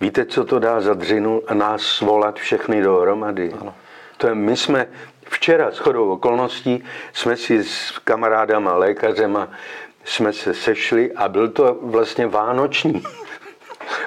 víte, 0.01 0.25
co 0.25 0.45
to 0.45 0.59
dá 0.59 0.81
za 0.81 0.95
dřinu 0.95 1.43
a 1.47 1.55
nás 1.55 1.83
svolat 1.83 2.37
všechny 2.37 2.83
dohromady? 2.83 3.53
Ano. 3.61 3.75
To 4.17 4.27
je, 4.27 4.35
my 4.35 4.57
jsme 4.57 4.87
včera 5.25 5.71
s 5.71 5.79
chodou 5.79 6.11
okolností 6.11 6.85
jsme 7.13 7.37
si 7.37 7.65
s 7.65 7.99
kamarádama, 8.05 8.77
lékařema 8.77 9.49
jsme 10.05 10.33
se 10.33 10.55
sešli 10.55 11.13
a 11.13 11.29
byl 11.29 11.49
to 11.49 11.79
vlastně 11.83 12.27
vánoční 12.27 13.03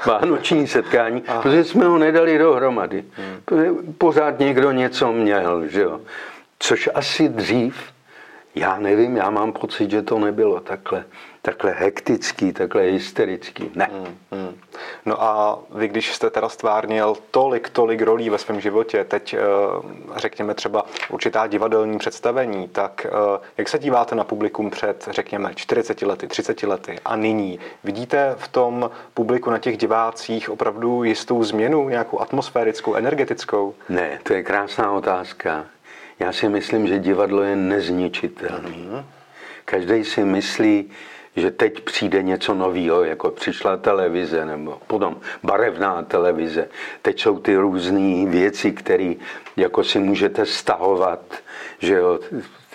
vánoční 0.06 0.68
setkání, 0.68 1.24
Aha. 1.28 1.42
protože 1.42 1.64
jsme 1.64 1.86
ho 1.86 1.98
nedali 1.98 2.38
dohromady. 2.38 3.04
Hmm. 3.14 3.94
Pořád 3.98 4.40
někdo 4.40 4.72
něco 4.72 5.12
měl, 5.12 5.68
že 5.68 5.82
jo. 5.82 6.02
Což 6.60 6.90
asi 6.94 7.30
dřív 7.30 7.76
Já 8.56 8.80
nevím, 8.80 9.18
já 9.18 9.30
mám 9.30 9.52
pocit, 9.52 9.92
že 9.92 10.02
to 10.02 10.20
nebylo 10.20 10.60
takhle, 10.60 11.04
takhle 11.48 11.72
hektický, 11.72 12.54
takhle 12.54 12.82
hysterický. 12.82 13.72
Ne. 13.76 13.90
Hmm, 13.92 14.18
hmm. 14.32 14.58
No 15.06 15.24
a 15.24 15.60
vy, 15.76 15.88
když 15.88 16.14
jste 16.14 16.30
teda 16.30 16.50
stvárnil 16.50 17.18
tolik, 17.32 17.70
tolik 17.70 18.02
rolí 18.02 18.30
ve 18.30 18.38
svém 18.38 18.62
životě, 18.62 19.04
teď 19.04 19.34
eh, 19.34 19.40
řekněme 20.16 20.54
třeba 20.54 20.86
určitá 21.10 21.48
divadelní 21.48 21.98
představení, 21.98 22.68
tak 22.68 23.06
eh, 23.06 23.40
jak 23.58 23.70
se 23.70 23.80
díváte 23.80 24.16
na 24.16 24.24
publikum 24.24 24.70
před, 24.70 25.08
řekněme, 25.12 25.52
40 25.56 26.02
lety, 26.02 26.28
30 26.28 26.64
lety 26.64 26.96
a 27.06 27.16
nyní? 27.16 27.60
Vidíte 27.84 28.36
v 28.38 28.48
tom 28.48 28.92
publiku 29.14 29.50
na 29.50 29.60
těch 29.60 29.78
divácích 29.78 30.50
opravdu 30.50 31.04
jistou 31.04 31.44
změnu, 31.44 31.90
nějakou 31.90 32.20
atmosférickou, 32.22 32.96
energetickou? 32.96 33.74
Ne, 33.90 34.20
to 34.24 34.34
je 34.34 34.44
krásná 34.44 34.92
otázka. 34.92 35.66
Já 36.20 36.34
si 36.34 36.50
myslím, 36.50 36.88
že 36.88 37.00
divadlo 37.00 37.42
je 37.42 37.56
nezničitelné. 37.56 38.70
Mm-hmm. 38.70 39.04
Každý 39.66 40.04
si 40.04 40.26
myslí, 40.26 40.92
že 41.38 41.52
teď 41.52 41.82
přijde 41.82 42.24
něco 42.24 42.54
nového, 42.54 43.04
jako 43.04 43.32
přišla 43.32 43.78
televize 43.78 44.46
nebo 44.46 44.82
potom 44.88 45.18
barevná 45.44 46.04
televize. 46.04 46.68
Teď 47.02 47.22
jsou 47.22 47.40
ty 47.40 47.56
různé 47.56 48.26
věci, 48.26 48.72
které 48.72 49.14
jako 49.58 49.84
si 49.84 50.00
můžete 50.00 50.46
stahovat, 50.46 51.20
že 51.80 51.94
jo, 51.94 52.20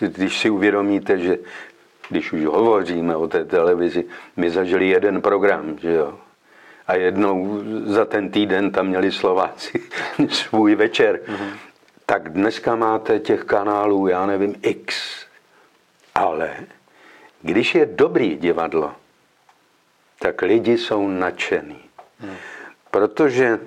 když 0.01 0.39
si 0.39 0.51
uvědomíte, 0.51 1.19
že 1.19 1.39
když 2.09 2.33
už 2.33 2.45
hovoříme 2.45 3.17
o 3.17 3.29
té 3.29 3.45
televizi, 3.45 4.05
my 4.37 4.51
zažili 4.51 4.89
jeden 4.89 5.23
program, 5.23 5.79
že 5.79 5.93
jo, 5.93 6.19
a 6.87 6.95
jednou 6.95 7.63
za 7.85 8.05
ten 8.05 8.31
týden 8.31 8.71
tam 8.71 8.87
měli 8.87 9.13
Slováci 9.13 9.81
svůj 10.29 10.75
večer. 10.75 11.21
Mm-hmm. 11.27 11.57
Tak 12.07 12.29
dneska 12.29 12.77
máte 12.77 13.19
těch 13.19 13.45
kanálů, 13.45 14.09
já 14.09 14.27
nevím, 14.27 14.55
x. 14.63 15.17
Ale 16.15 16.51
když 17.43 17.75
je 17.75 17.87
dobrý 17.87 18.37
divadlo, 18.37 18.95
tak 20.19 20.43
lidi 20.43 20.79
jsou 20.79 21.09
nadšený. 21.09 21.81
Hmm. 22.19 22.37
Protože 22.91 23.59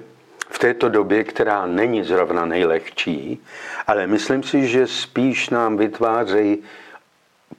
v 0.49 0.59
této 0.59 0.89
době, 0.89 1.23
která 1.23 1.65
není 1.65 2.03
zrovna 2.03 2.45
nejlehčí, 2.45 3.43
ale 3.87 4.07
myslím 4.07 4.43
si, 4.43 4.67
že 4.67 4.87
spíš 4.87 5.49
nám 5.49 5.77
vytvářejí 5.77 6.63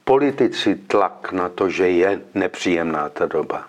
politici 0.03 0.75
tlak 0.75 1.31
na 1.31 1.49
to, 1.49 1.69
že 1.69 1.89
je 1.89 2.21
nepříjemná 2.33 3.09
ta 3.09 3.25
doba. 3.25 3.67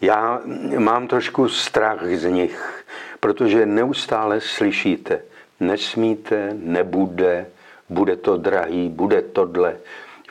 Já 0.00 0.40
mám 0.78 1.08
trošku 1.08 1.48
strach 1.48 2.06
z 2.06 2.24
nich, 2.24 2.84
protože 3.20 3.66
neustále 3.66 4.40
slyšíte, 4.40 5.22
nesmíte, 5.60 6.50
nebude, 6.54 7.46
bude 7.88 8.16
to 8.16 8.36
drahý, 8.36 8.88
bude 8.88 9.22
tohle 9.22 9.76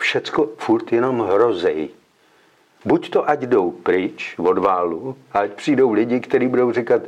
všecko 0.01 0.50
furt 0.58 0.91
jenom 0.91 1.22
hrozej. 1.22 1.89
Buď 2.86 3.10
to 3.10 3.29
ať 3.29 3.39
jdou 3.41 3.72
pryč 3.72 4.36
od 4.38 4.58
válu, 4.58 5.15
ať 5.31 5.51
přijdou 5.51 5.91
lidi, 5.91 6.20
kteří 6.20 6.48
budou 6.48 6.72
říkat, 6.72 7.01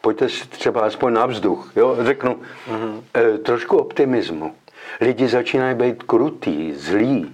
pojďte 0.00 0.28
si 0.28 0.48
třeba 0.48 0.80
aspoň 0.80 1.12
na 1.12 1.26
vzduch, 1.26 1.72
jo, 1.76 1.96
řeknu, 2.00 2.40
mm-hmm. 2.68 3.02
e, 3.14 3.38
trošku 3.38 3.76
optimismu. 3.76 4.54
Lidi 5.00 5.28
začínají 5.28 5.74
být 5.74 6.02
krutý, 6.02 6.74
zlí. 6.74 7.32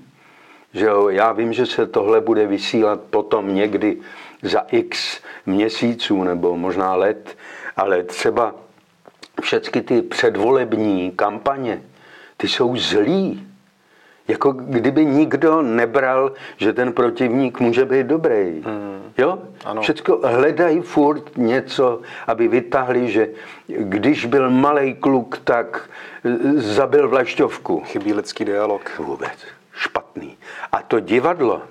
Že 0.74 0.84
jo, 0.84 1.08
já 1.08 1.32
vím, 1.32 1.52
že 1.52 1.66
se 1.66 1.86
tohle 1.86 2.20
bude 2.20 2.46
vysílat 2.46 3.00
potom 3.00 3.54
někdy 3.54 3.96
za 4.42 4.60
x 4.70 5.20
měsíců 5.46 6.24
nebo 6.24 6.56
možná 6.56 6.94
let, 6.94 7.36
ale 7.76 8.02
třeba 8.02 8.54
všechny 9.42 9.82
ty 9.82 10.02
předvolební 10.02 11.10
kampaně, 11.10 11.82
ty 12.36 12.48
jsou 12.48 12.76
zlí. 12.76 13.45
Jako 14.28 14.52
kdyby 14.52 15.04
nikdo 15.04 15.62
nebral, 15.62 16.32
že 16.56 16.72
ten 16.72 16.92
protivník 16.92 17.60
může 17.60 17.84
být 17.84 18.06
dobrý. 18.06 18.62
Hmm. 18.64 19.12
Jo? 19.18 19.38
Ano. 19.64 19.82
Všecko 19.82 20.20
hledají 20.24 20.80
furt 20.80 21.36
něco, 21.36 22.00
aby 22.26 22.48
vytáhli, 22.48 23.10
že 23.10 23.28
když 23.66 24.26
byl 24.26 24.50
malý 24.50 24.94
kluk, 24.94 25.38
tak 25.44 25.90
zabil 26.54 27.08
vlašťovku. 27.08 27.80
Chybí 27.80 28.12
lidský 28.12 28.44
dialog. 28.44 28.98
Vůbec. 28.98 29.38
Špatný. 29.72 30.36
A 30.72 30.82
to 30.82 31.00
divadlo, 31.00 31.62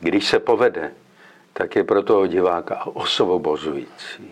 když 0.00 0.26
se 0.26 0.38
povede, 0.38 0.90
tak 1.52 1.76
je 1.76 1.84
pro 1.84 2.02
toho 2.02 2.26
diváka 2.26 2.86
osvobozující. 2.86 4.30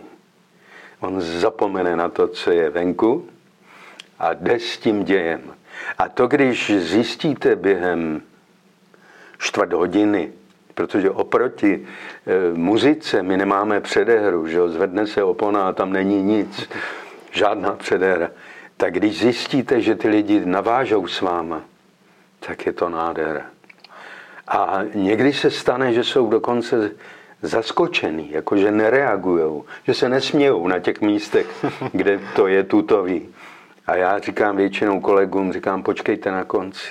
On 1.00 1.20
zapomene 1.20 1.96
na 1.96 2.08
to, 2.08 2.28
co 2.28 2.50
je 2.50 2.70
venku 2.70 3.26
a 4.18 4.34
jde 4.34 4.60
s 4.60 4.78
tím 4.78 5.04
dějem. 5.04 5.40
A 5.98 6.08
to, 6.08 6.26
když 6.26 6.72
zjistíte 6.76 7.56
během 7.56 8.22
čtvrt 9.38 9.72
hodiny, 9.72 10.32
protože 10.74 11.10
oproti 11.10 11.86
e, 12.26 12.54
muzice 12.54 13.22
my 13.22 13.36
nemáme 13.36 13.80
předehru, 13.80 14.46
že 14.46 14.68
zvedne 14.68 15.06
se 15.06 15.22
opona 15.22 15.68
a 15.68 15.72
tam 15.72 15.92
není 15.92 16.22
nic, 16.22 16.70
žádná 17.30 17.72
předehra. 17.72 18.30
Tak 18.76 18.94
když 18.94 19.18
zjistíte, 19.18 19.80
že 19.80 19.94
ty 19.94 20.08
lidi 20.08 20.42
navážou 20.44 21.06
s 21.06 21.20
váma, 21.20 21.62
tak 22.40 22.66
je 22.66 22.72
to 22.72 22.88
nádhera. 22.88 23.46
A 24.48 24.80
někdy 24.94 25.32
se 25.32 25.50
stane, 25.50 25.92
že 25.92 26.04
jsou 26.04 26.30
dokonce 26.30 26.90
zaskočený, 27.42 28.30
jakože 28.30 28.70
nereagují, 28.70 29.62
že 29.86 29.94
se 29.94 30.08
nesmějou 30.08 30.68
na 30.68 30.78
těch 30.78 31.00
místech, 31.00 31.64
kde 31.92 32.20
to 32.36 32.46
je 32.46 32.62
tutový. 32.64 33.28
A 33.90 33.96
já 33.96 34.18
říkám 34.18 34.56
většinou 34.56 35.00
kolegům, 35.00 35.52
říkám, 35.52 35.82
počkejte 35.82 36.30
na 36.30 36.44
konci. 36.44 36.88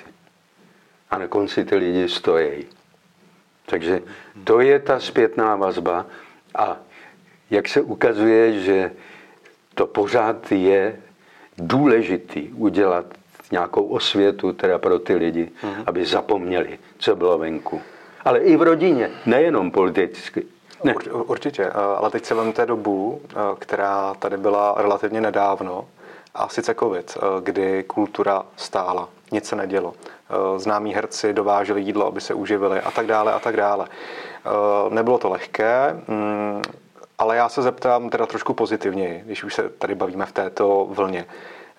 A 1.09 1.17
na 1.17 1.27
konci 1.27 1.65
ty 1.65 1.75
lidi 1.75 2.09
stojí. 2.09 2.65
Takže 3.65 4.01
to 4.43 4.59
je 4.59 4.79
ta 4.79 4.99
zpětná 4.99 5.55
vazba. 5.55 6.05
A 6.55 6.77
jak 7.49 7.67
se 7.67 7.81
ukazuje, 7.81 8.59
že 8.59 8.91
to 9.75 9.87
pořád 9.87 10.51
je 10.51 10.99
důležitý 11.57 12.49
udělat 12.49 13.05
nějakou 13.51 13.87
osvětu 13.87 14.53
teda 14.53 14.77
pro 14.77 14.99
ty 14.99 15.15
lidi, 15.15 15.51
mm-hmm. 15.63 15.83
aby 15.85 16.05
zapomněli, 16.05 16.79
co 16.97 17.15
bylo 17.15 17.37
venku. 17.37 17.81
Ale 18.25 18.39
i 18.39 18.57
v 18.57 18.61
rodině, 18.61 19.11
nejenom 19.25 19.71
politicky. 19.71 20.45
Ne. 20.83 20.95
Určitě, 21.11 21.69
ale 21.69 22.11
teď 22.11 22.25
se 22.25 22.35
vemte 22.35 22.65
dobu, 22.65 23.21
která 23.59 24.13
tady 24.13 24.37
byla 24.37 24.75
relativně 24.77 25.21
nedávno, 25.21 25.87
a 26.39 26.49
sice 26.49 26.75
covid, 26.75 27.17
eh, 27.17 27.41
kdy 27.41 27.83
kultura 27.83 28.45
stála, 28.55 29.09
nic 29.31 29.45
se 29.45 29.55
nedělo. 29.55 29.93
Eh, 29.99 30.59
známí 30.59 30.93
herci 30.93 31.33
dováželi 31.33 31.81
jídlo, 31.81 32.07
aby 32.07 32.21
se 32.21 32.33
uživili 32.33 32.81
a 32.81 32.91
tak 32.91 33.07
dále 33.07 33.33
a 33.33 33.39
tak 33.39 33.57
dále. 33.57 33.87
Eh, 33.89 34.49
nebylo 34.93 35.17
to 35.17 35.29
lehké, 35.29 36.01
mm, 36.07 36.61
ale 37.17 37.35
já 37.35 37.49
se 37.49 37.61
zeptám 37.61 38.09
teda 38.09 38.25
trošku 38.25 38.53
pozitivněji, 38.53 39.21
když 39.25 39.43
už 39.43 39.53
se 39.53 39.69
tady 39.69 39.95
bavíme 39.95 40.25
v 40.25 40.31
této 40.31 40.87
vlně. 40.91 41.25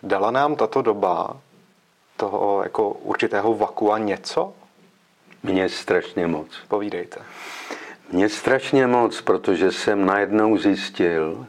Dala 0.03 0.31
nám 0.31 0.57
tato 0.57 0.83
doba 0.83 1.37
toho 2.17 2.63
jako 2.63 2.91
určitého 2.91 3.55
vakua 3.55 3.99
něco? 3.99 4.53
Mně 5.43 5.69
strašně 5.69 6.27
moc. 6.27 6.49
Povídejte. 6.69 7.21
Mně 8.13 8.29
strašně 8.29 8.87
moc, 8.87 9.21
protože 9.21 9.73
jsem 9.73 10.07
najednou 10.07 10.59
zjistil, 10.59 11.47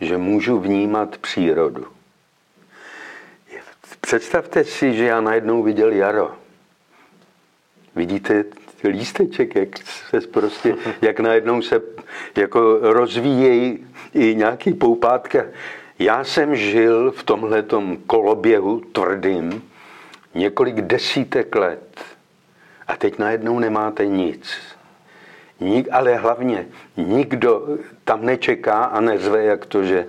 že 0.00 0.18
můžu 0.18 0.58
vnímat 0.58 1.18
přírodu. 1.18 1.99
Představte 4.10 4.64
si, 4.64 4.94
že 4.94 5.04
já 5.04 5.20
najednou 5.20 5.62
viděl 5.62 5.92
jaro. 5.92 6.32
Vidíte 7.96 8.44
lísteček, 8.84 9.54
jak 9.54 9.68
se 10.10 10.20
prostě, 10.20 10.76
jak 11.02 11.20
najednou 11.20 11.62
se 11.62 11.82
jako 12.36 12.78
rozvíjejí 12.80 13.86
i 14.14 14.34
nějaký 14.34 14.74
poupátka. 14.74 15.44
Já 15.98 16.24
jsem 16.24 16.56
žil 16.56 17.10
v 17.10 17.22
tomhletom 17.22 17.96
koloběhu 18.06 18.80
tvrdým 18.80 19.62
několik 20.34 20.80
desítek 20.80 21.54
let 21.54 22.00
a 22.86 22.96
teď 22.96 23.18
najednou 23.18 23.58
nemáte 23.58 24.06
nic. 24.06 24.54
Nik, 25.60 25.88
ale 25.92 26.16
hlavně 26.16 26.66
nikdo 26.96 27.78
tam 28.04 28.26
nečeká 28.26 28.84
a 28.84 29.00
nezve, 29.00 29.44
jak 29.44 29.66
to, 29.66 29.84
že 29.84 30.06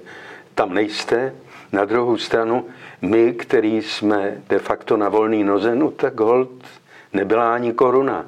tam 0.56 0.74
nejste. 0.74 1.36
Na 1.72 1.86
druhou 1.86 2.18
stranu, 2.18 2.66
my, 3.02 3.34
který 3.34 3.82
jsme 3.82 4.42
de 4.50 4.60
facto 4.60 4.98
na 4.98 5.10
volný 5.10 5.44
noze, 5.44 5.76
no 5.76 5.92
tak 5.92 6.20
hold 6.20 6.66
nebyla 7.14 7.54
ani 7.54 7.74
koruna. 7.74 8.26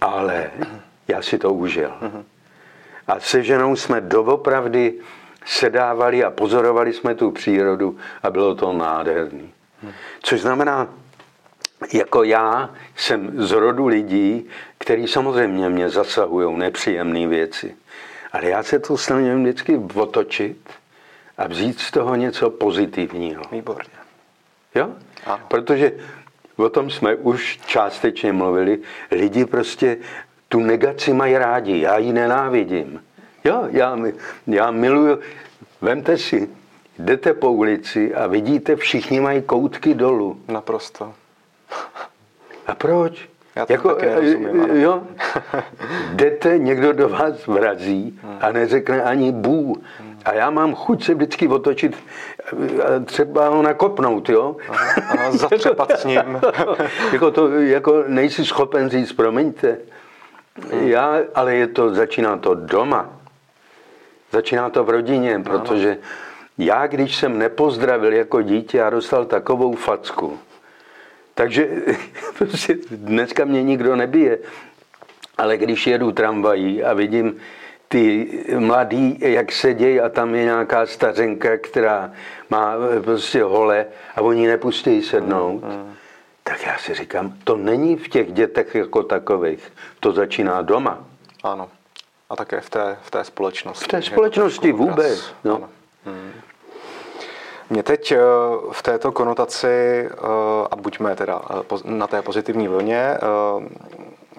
Ale 0.00 0.50
já 1.08 1.22
si 1.22 1.38
to 1.38 1.52
užil. 1.52 1.90
A 3.08 3.20
se 3.20 3.42
ženou 3.42 3.76
jsme 3.76 4.00
doopravdy 4.00 4.94
sedávali 5.46 6.24
a 6.24 6.30
pozorovali 6.30 6.92
jsme 6.92 7.14
tu 7.14 7.30
přírodu 7.30 7.96
a 8.22 8.30
bylo 8.30 8.54
to 8.54 8.72
nádherný. 8.72 9.52
Což 10.22 10.40
znamená, 10.40 10.88
jako 11.92 12.24
já 12.24 12.70
jsem 12.96 13.32
z 13.46 13.50
rodu 13.52 13.86
lidí, 13.86 14.48
který 14.78 15.06
samozřejmě 15.06 15.68
mě 15.68 15.90
zasahují 15.90 16.56
nepříjemné 16.56 17.26
věci. 17.26 17.76
Ale 18.32 18.48
já 18.48 18.62
se 18.62 18.78
to 18.78 18.96
snažím 18.96 19.42
vždycky 19.42 19.80
otočit 19.94 20.56
a 21.38 21.46
vzít 21.46 21.80
z 21.80 21.90
toho 21.90 22.14
něco 22.14 22.50
pozitivního. 22.50 23.42
Výborně. 23.52 23.90
Jo? 24.74 24.90
Ano. 25.26 25.44
Protože 25.48 25.92
o 26.56 26.68
tom 26.68 26.90
jsme 26.90 27.14
už 27.14 27.60
částečně 27.66 28.32
mluvili, 28.32 28.78
lidi 29.10 29.44
prostě 29.44 29.96
tu 30.48 30.60
negaci 30.60 31.12
mají 31.12 31.38
rádi, 31.38 31.80
já 31.80 31.98
ji 31.98 32.12
nenávidím. 32.12 33.04
Jo, 33.44 33.68
já, 33.70 33.98
já 34.46 34.70
miluju, 34.70 35.18
vemte 35.80 36.18
si, 36.18 36.48
jdete 36.98 37.34
po 37.34 37.52
ulici 37.52 38.14
a 38.14 38.26
vidíte, 38.26 38.76
všichni 38.76 39.20
mají 39.20 39.42
koutky 39.42 39.94
dolů. 39.94 40.40
Naprosto. 40.48 41.14
A 42.66 42.74
proč? 42.74 43.28
Já 43.56 43.66
to 43.66 43.72
jako, 43.72 43.94
taky 43.94 44.06
nerozumím, 44.06 44.62
ano. 44.62 44.74
jo, 44.74 45.02
jdete, 46.12 46.58
někdo 46.58 46.92
do 46.92 47.08
vás 47.08 47.46
vrazí 47.46 48.20
a 48.40 48.52
neřekne 48.52 49.02
ani 49.02 49.32
bů. 49.32 49.82
A 50.26 50.34
já 50.34 50.50
mám 50.50 50.74
chuť 50.74 51.04
se 51.04 51.14
vždycky 51.14 51.48
otočit, 51.48 51.96
třeba 53.04 53.48
ho 53.48 53.62
nakopnout, 53.62 54.28
jo? 54.28 54.56
Aha, 54.68 54.92
aha 55.08 55.30
zatřepat 55.30 55.90
s 56.00 56.04
ním. 56.04 56.40
jako 57.12 57.30
to, 57.30 57.50
jako 57.50 58.04
nejsi 58.06 58.44
schopen 58.44 58.90
říct, 58.90 59.12
promiňte. 59.12 59.78
Já, 60.70 61.18
ale 61.34 61.54
je 61.54 61.66
to, 61.66 61.94
začíná 61.94 62.36
to 62.36 62.54
doma. 62.54 63.10
Začíná 64.32 64.70
to 64.70 64.84
v 64.84 64.90
rodině, 64.90 65.40
protože 65.44 65.98
já, 66.58 66.86
když 66.86 67.16
jsem 67.16 67.38
nepozdravil 67.38 68.12
jako 68.12 68.42
dítě 68.42 68.82
a 68.82 68.90
dostal 68.90 69.24
takovou 69.24 69.74
facku, 69.74 70.38
takže 71.34 71.68
prostě 72.38 72.76
dneska 72.90 73.44
mě 73.44 73.62
nikdo 73.62 73.96
nebije. 73.96 74.38
Ale 75.38 75.56
když 75.56 75.86
jedu 75.86 76.12
tramvají 76.12 76.84
a 76.84 76.94
vidím 76.94 77.36
ty 77.88 78.28
mladý, 78.58 79.18
jak 79.20 79.52
sedějí 79.52 80.00
a 80.00 80.08
tam 80.08 80.34
je 80.34 80.44
nějaká 80.44 80.86
stařenka, 80.86 81.56
která 81.56 82.12
má 82.50 82.74
prostě 83.04 83.42
hole 83.42 83.86
a 84.16 84.20
oni 84.20 84.46
nepustí 84.46 85.02
sednout, 85.02 85.64
mm, 85.64 85.70
mm. 85.70 85.94
tak 86.44 86.62
já 86.66 86.78
si 86.78 86.94
říkám, 86.94 87.34
to 87.44 87.56
není 87.56 87.96
v 87.96 88.08
těch 88.08 88.32
dětech 88.32 88.74
jako 88.74 89.02
takových. 89.02 89.72
To 90.00 90.12
začíná 90.12 90.62
doma. 90.62 91.04
Ano. 91.42 91.68
A 92.30 92.36
také 92.36 92.60
v 92.60 92.70
té, 92.70 92.96
v 93.02 93.10
té 93.10 93.24
společnosti. 93.24 93.84
V 93.84 93.88
té 93.88 94.02
společnosti 94.02 94.72
vůbec. 94.72 95.34
No. 95.44 95.68
Hmm. 96.04 96.32
Mě 97.70 97.82
teď 97.82 98.12
eh, 98.12 98.18
v 98.72 98.82
této 98.82 99.12
konotaci, 99.12 99.66
eh, 99.66 100.10
a 100.70 100.76
buďme 100.76 101.16
teda 101.16 101.42
eh, 101.50 101.76
na 101.84 102.06
té 102.06 102.22
pozitivní 102.22 102.68
vlně, 102.68 103.18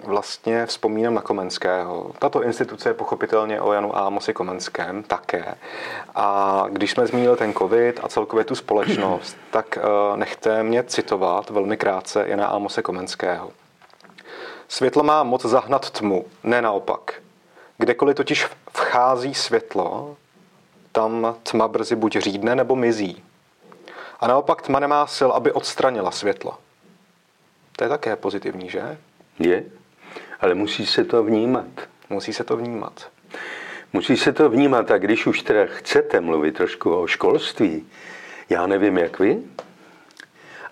vlastně 0.08 0.66
vzpomínám 0.66 1.14
na 1.14 1.20
Komenského. 1.20 2.10
Tato 2.18 2.42
instituce 2.42 2.88
je 2.88 2.94
pochopitelně 2.94 3.60
o 3.60 3.72
Janu 3.72 3.98
Ámosi 3.98 4.32
Komenském 4.32 5.02
také. 5.02 5.54
A 6.14 6.64
když 6.68 6.90
jsme 6.90 7.06
zmínili 7.06 7.36
ten 7.36 7.52
covid 7.52 8.00
a 8.02 8.08
celkově 8.08 8.44
tu 8.44 8.54
společnost, 8.54 9.36
tak 9.50 9.78
nechte 10.16 10.62
mě 10.62 10.82
citovat 10.82 11.50
velmi 11.50 11.76
krátce 11.76 12.24
Jana 12.28 12.46
Ámose 12.46 12.82
Komenského. 12.82 13.50
Světlo 14.68 15.02
má 15.02 15.22
moc 15.22 15.44
zahnat 15.44 15.90
tmu, 15.90 16.24
ne 16.42 16.62
naopak. 16.62 17.14
Kdekoliv 17.78 18.16
totiž 18.16 18.46
vchází 18.72 19.34
světlo, 19.34 20.16
tam 20.92 21.36
tma 21.42 21.68
brzy 21.68 21.96
buď 21.96 22.16
řídne 22.16 22.54
nebo 22.54 22.76
mizí. 22.76 23.24
A 24.20 24.26
naopak 24.26 24.62
tma 24.62 24.80
nemá 24.80 25.06
sil, 25.16 25.30
aby 25.32 25.52
odstranila 25.52 26.10
světlo. 26.10 26.58
To 27.76 27.84
je 27.84 27.88
také 27.88 28.16
pozitivní, 28.16 28.70
že? 28.70 28.98
Je, 29.38 29.64
ale 30.40 30.54
musí 30.54 30.86
se 30.86 31.04
to 31.04 31.24
vnímat. 31.24 31.66
Musí 32.10 32.32
se 32.32 32.44
to 32.44 32.56
vnímat. 32.56 33.10
Musí 33.92 34.16
se 34.16 34.32
to 34.32 34.48
vnímat 34.48 34.90
a 34.90 34.98
když 34.98 35.26
už 35.26 35.42
teda 35.42 35.66
chcete 35.66 36.20
mluvit 36.20 36.56
trošku 36.56 36.94
o 36.94 37.06
školství, 37.06 37.86
já 38.50 38.66
nevím 38.66 38.98
jak 38.98 39.18
vy, 39.18 39.42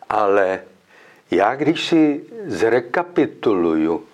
ale 0.09 0.61
já 1.31 1.55
když 1.55 1.87
si 1.87 2.25
zrekapituluju 2.47 4.05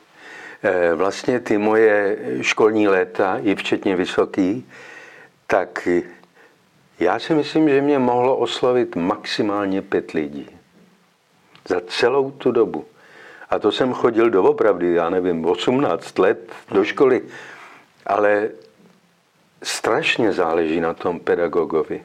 eh, 0.63 0.95
vlastně 0.95 1.41
ty 1.41 1.59
moje 1.59 2.19
školní 2.41 2.89
léta, 2.89 3.39
i 3.43 3.55
včetně 3.55 3.97
vysoký, 3.97 4.69
tak 5.47 5.89
já 7.01 7.19
si 7.19 7.35
myslím, 7.35 7.69
že 7.69 7.81
mě 7.81 7.99
mohlo 7.99 8.37
oslovit 8.37 8.97
maximálně 8.97 9.83
pět 9.83 10.11
lidí. 10.11 10.49
Za 11.69 11.81
celou 11.87 12.31
tu 12.31 12.53
dobu. 12.53 12.85
A 13.53 13.59
to 13.59 13.73
jsem 13.73 13.93
chodil 13.93 14.31
doopravdy, 14.31 14.95
já 14.95 15.11
nevím, 15.11 15.45
18 15.45 16.19
let 16.19 16.53
do 16.71 16.85
školy. 16.85 17.23
Ale 18.07 18.49
strašně 19.63 20.33
záleží 20.33 20.81
na 20.81 20.95
tom 20.95 21.21
pedagogovi. 21.21 22.03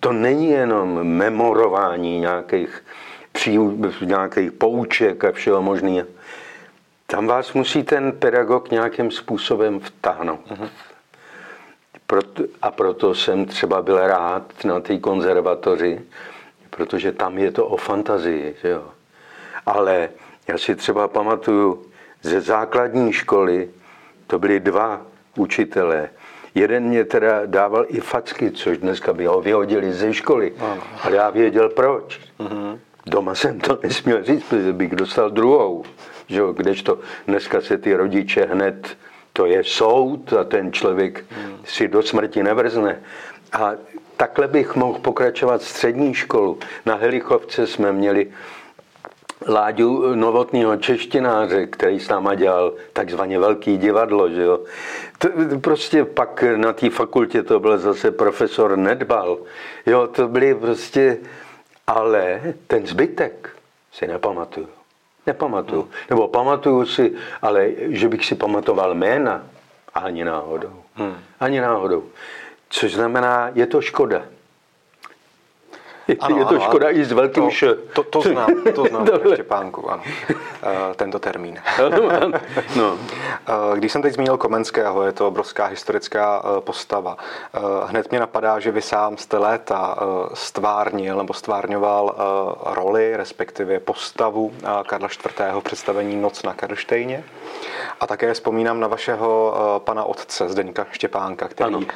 To 0.00 0.12
není 0.12 0.50
jenom 0.50 1.04
memorování 1.04 2.20
nějakých, 2.20 2.84
nějakých 4.04 4.52
pouček 4.52 5.24
a 5.24 5.32
všeho 5.32 5.62
možného. 5.62 6.08
Tam 7.06 7.26
vás 7.26 7.52
musí 7.52 7.82
ten 7.82 8.12
pedagog 8.12 8.70
nějakým 8.70 9.10
způsobem 9.10 9.80
vtáhnout. 9.80 10.50
Uh-huh. 10.50 10.68
Proto, 12.06 12.42
a 12.62 12.70
proto 12.70 13.14
jsem 13.14 13.46
třeba 13.46 13.82
byl 13.82 14.06
rád 14.06 14.64
na 14.64 14.80
té 14.80 14.98
konzervatoři, 14.98 16.00
protože 16.70 17.12
tam 17.12 17.38
je 17.38 17.52
to 17.52 17.66
o 17.66 17.76
fantazii. 17.76 18.56
Že 18.62 18.68
jo? 18.68 18.84
Ale 19.66 20.08
já 20.48 20.58
si 20.58 20.76
třeba 20.76 21.08
pamatuju, 21.08 21.86
ze 22.22 22.40
základní 22.40 23.12
školy 23.12 23.68
to 24.26 24.38
byli 24.38 24.60
dva 24.60 25.00
učitelé. 25.36 26.10
Jeden 26.54 26.84
mě 26.84 27.04
teda 27.04 27.46
dával 27.46 27.84
i 27.88 28.00
facky, 28.00 28.50
což 28.50 28.78
dneska 28.78 29.12
by 29.12 29.26
ho 29.26 29.40
vyhodili 29.40 29.92
ze 29.92 30.14
školy. 30.14 30.52
Ano. 30.58 30.82
Ale 31.02 31.16
já 31.16 31.30
věděl 31.30 31.68
proč. 31.68 32.20
Uh-huh. 32.38 32.78
Doma 33.06 33.34
jsem 33.34 33.60
to 33.60 33.78
nesměl 33.82 34.24
říct, 34.24 34.44
protože 34.44 34.72
bych 34.72 34.96
dostal 34.96 35.30
druhou. 35.30 35.84
Že 36.26 36.40
jo? 36.40 36.52
Kdežto 36.52 36.98
dneska 37.26 37.60
se 37.60 37.78
ty 37.78 37.94
rodiče 37.94 38.44
hned 38.44 38.96
to 39.36 39.46
je 39.46 39.64
soud 39.64 40.32
a 40.32 40.44
ten 40.44 40.72
člověk 40.72 41.24
si 41.64 41.88
do 41.88 42.02
smrti 42.02 42.42
nevrzne. 42.42 43.00
A 43.52 43.72
takhle 44.16 44.48
bych 44.48 44.76
mohl 44.76 44.98
pokračovat 44.98 45.62
střední 45.62 46.14
školu. 46.14 46.58
Na 46.86 46.94
Helichovce 46.94 47.66
jsme 47.66 47.92
měli 47.92 48.30
Láďu 49.48 50.14
novotního 50.14 50.76
češtináře, 50.76 51.66
který 51.66 52.00
s 52.00 52.08
náma 52.08 52.34
dělal 52.34 52.72
takzvaně 52.92 53.38
velký 53.38 53.78
divadlo. 53.78 54.28
Že 54.30 54.42
jo. 54.42 54.60
To, 55.18 55.28
prostě 55.60 56.04
pak 56.04 56.44
na 56.56 56.72
té 56.72 56.90
fakultě 56.90 57.42
to 57.42 57.60
byl 57.60 57.78
zase 57.78 58.10
profesor 58.10 58.76
Nedbal. 58.76 59.38
Jo, 59.86 60.06
to 60.06 60.28
byly 60.28 60.54
prostě... 60.54 61.18
Ale 61.86 62.40
ten 62.66 62.86
zbytek 62.86 63.56
si 63.92 64.06
nepamatuju. 64.06 64.68
Nepamatuju. 65.26 65.82
Hmm. 65.82 65.90
Nebo 66.10 66.28
pamatuju 66.28 66.86
si, 66.86 67.14
ale 67.42 67.70
že 67.78 68.08
bych 68.08 68.26
si 68.26 68.34
pamatoval 68.34 68.94
jména, 68.94 69.46
ani 69.94 70.24
náhodou. 70.24 70.82
Hmm. 70.94 71.16
Ani 71.40 71.60
náhodou. 71.60 72.04
Což 72.68 72.94
znamená, 72.94 73.50
je 73.54 73.66
to 73.66 73.80
škoda. 73.80 74.22
Ano, 76.20 76.38
je 76.38 76.44
to 76.44 76.60
škoda 76.60 76.90
i 76.90 77.04
s 77.04 77.12
velkým 77.12 77.50
to, 77.60 77.74
to, 77.94 78.02
to 78.02 78.20
znám, 78.20 78.48
to 78.74 78.84
znám 78.88 79.06
Štěpánku, 79.32 79.90
ano. 79.90 80.02
Uh, 80.30 80.94
tento 80.96 81.18
termín. 81.18 81.58
no. 82.76 82.92
uh, 82.92 83.76
když 83.76 83.92
jsem 83.92 84.02
teď 84.02 84.14
zmínil 84.14 84.36
Komenského, 84.36 85.02
je 85.02 85.12
to 85.12 85.28
obrovská 85.28 85.66
historická 85.66 86.44
uh, 86.44 86.60
postava. 86.60 87.16
Hned 87.86 88.10
mě 88.10 88.20
napadá, 88.20 88.58
že 88.58 88.70
vy 88.70 88.82
sám 88.82 89.16
jste 89.16 89.38
léta 89.38 89.96
stvárnil 90.34 91.16
nebo 91.16 91.34
stvárňoval 91.34 92.14
roli, 92.66 93.16
respektive 93.16 93.80
postavu 93.80 94.52
Karla 94.86 95.08
IV. 95.08 95.60
v 95.60 95.62
představení 95.62 96.16
Noc 96.16 96.42
na 96.42 96.54
Karlštejně. 96.54 97.24
A 98.00 98.06
také 98.06 98.34
vzpomínám 98.34 98.80
na 98.80 98.88
vašeho 98.88 99.54
pana 99.84 100.04
otce 100.04 100.48
Zdeňka 100.48 100.86
Štěpánka, 100.90 101.48
který, 101.48 101.86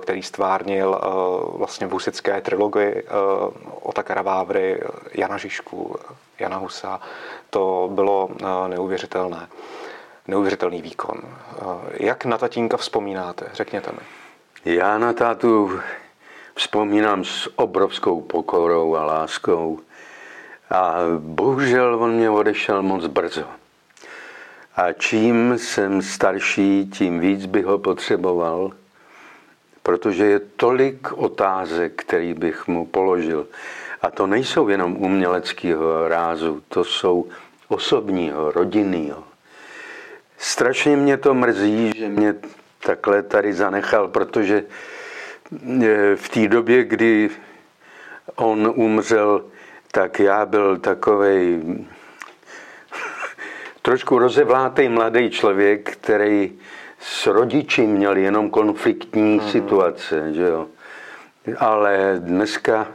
který 0.00 0.22
stvárnil 0.22 1.00
vlastně 1.56 1.86
v 1.86 1.90
husické 1.90 2.40
trilogii 2.40 3.02
Otakara 3.82 4.22
Vávry, 4.22 4.80
Jana 5.14 5.38
Žižku, 5.38 5.96
Jana 6.38 6.56
Husa. 6.56 7.00
To 7.50 7.90
bylo 7.92 8.26
uh, 8.26 8.68
neuvěřitelné. 8.68 9.48
Neuvěřitelný 10.28 10.82
výkon. 10.82 11.20
Uh, 11.22 11.80
jak 11.92 12.24
na 12.24 12.38
tatínka 12.38 12.76
vzpomínáte? 12.76 13.46
Řekněte 13.52 13.92
mi. 13.92 13.98
Já 14.64 14.98
na 14.98 15.12
tátu 15.12 15.80
vzpomínám 16.54 17.24
s 17.24 17.50
obrovskou 17.56 18.20
pokorou 18.20 18.96
a 18.96 19.04
láskou. 19.04 19.80
A 20.70 20.94
bohužel 21.18 21.94
on 21.94 22.10
mě 22.10 22.30
odešel 22.30 22.82
moc 22.82 23.06
brzo. 23.06 23.44
A 24.76 24.92
čím 24.92 25.58
jsem 25.58 26.02
starší, 26.02 26.90
tím 26.92 27.20
víc 27.20 27.46
bych 27.46 27.64
ho 27.64 27.78
potřeboval, 27.78 28.72
protože 29.82 30.24
je 30.24 30.38
tolik 30.38 31.12
otázek, 31.12 31.92
který 31.96 32.34
bych 32.34 32.68
mu 32.68 32.86
položil. 32.86 33.46
A 34.02 34.10
to 34.10 34.26
nejsou 34.26 34.68
jenom 34.68 34.96
uměleckého 34.96 36.08
rázu, 36.08 36.62
to 36.68 36.84
jsou 36.84 37.28
osobního, 37.68 38.52
rodinného. 38.52 39.24
Strašně 40.38 40.96
mě 40.96 41.16
to 41.16 41.34
mrzí, 41.34 41.92
že 41.96 42.08
mě 42.08 42.34
takhle 42.80 43.22
tady 43.22 43.52
zanechal, 43.52 44.08
protože 44.08 44.64
e, 45.82 46.16
v 46.16 46.28
té 46.28 46.48
době, 46.48 46.84
kdy 46.84 47.30
on 48.36 48.72
umřel, 48.76 49.44
tak 49.92 50.20
já 50.20 50.46
byl 50.46 50.78
takový 50.78 51.62
trošku 53.82 54.18
rozevlátý 54.18 54.88
mladý 54.88 55.30
člověk, 55.30 55.92
který 55.92 56.52
s 57.02 57.26
rodiči 57.26 57.86
měl 57.86 58.16
jenom 58.16 58.50
konfliktní 58.50 59.34
mm. 59.34 59.50
situace, 59.50 60.34
že 60.34 60.42
jo. 60.42 60.66
Ale 61.58 62.16
dneska, 62.18 62.88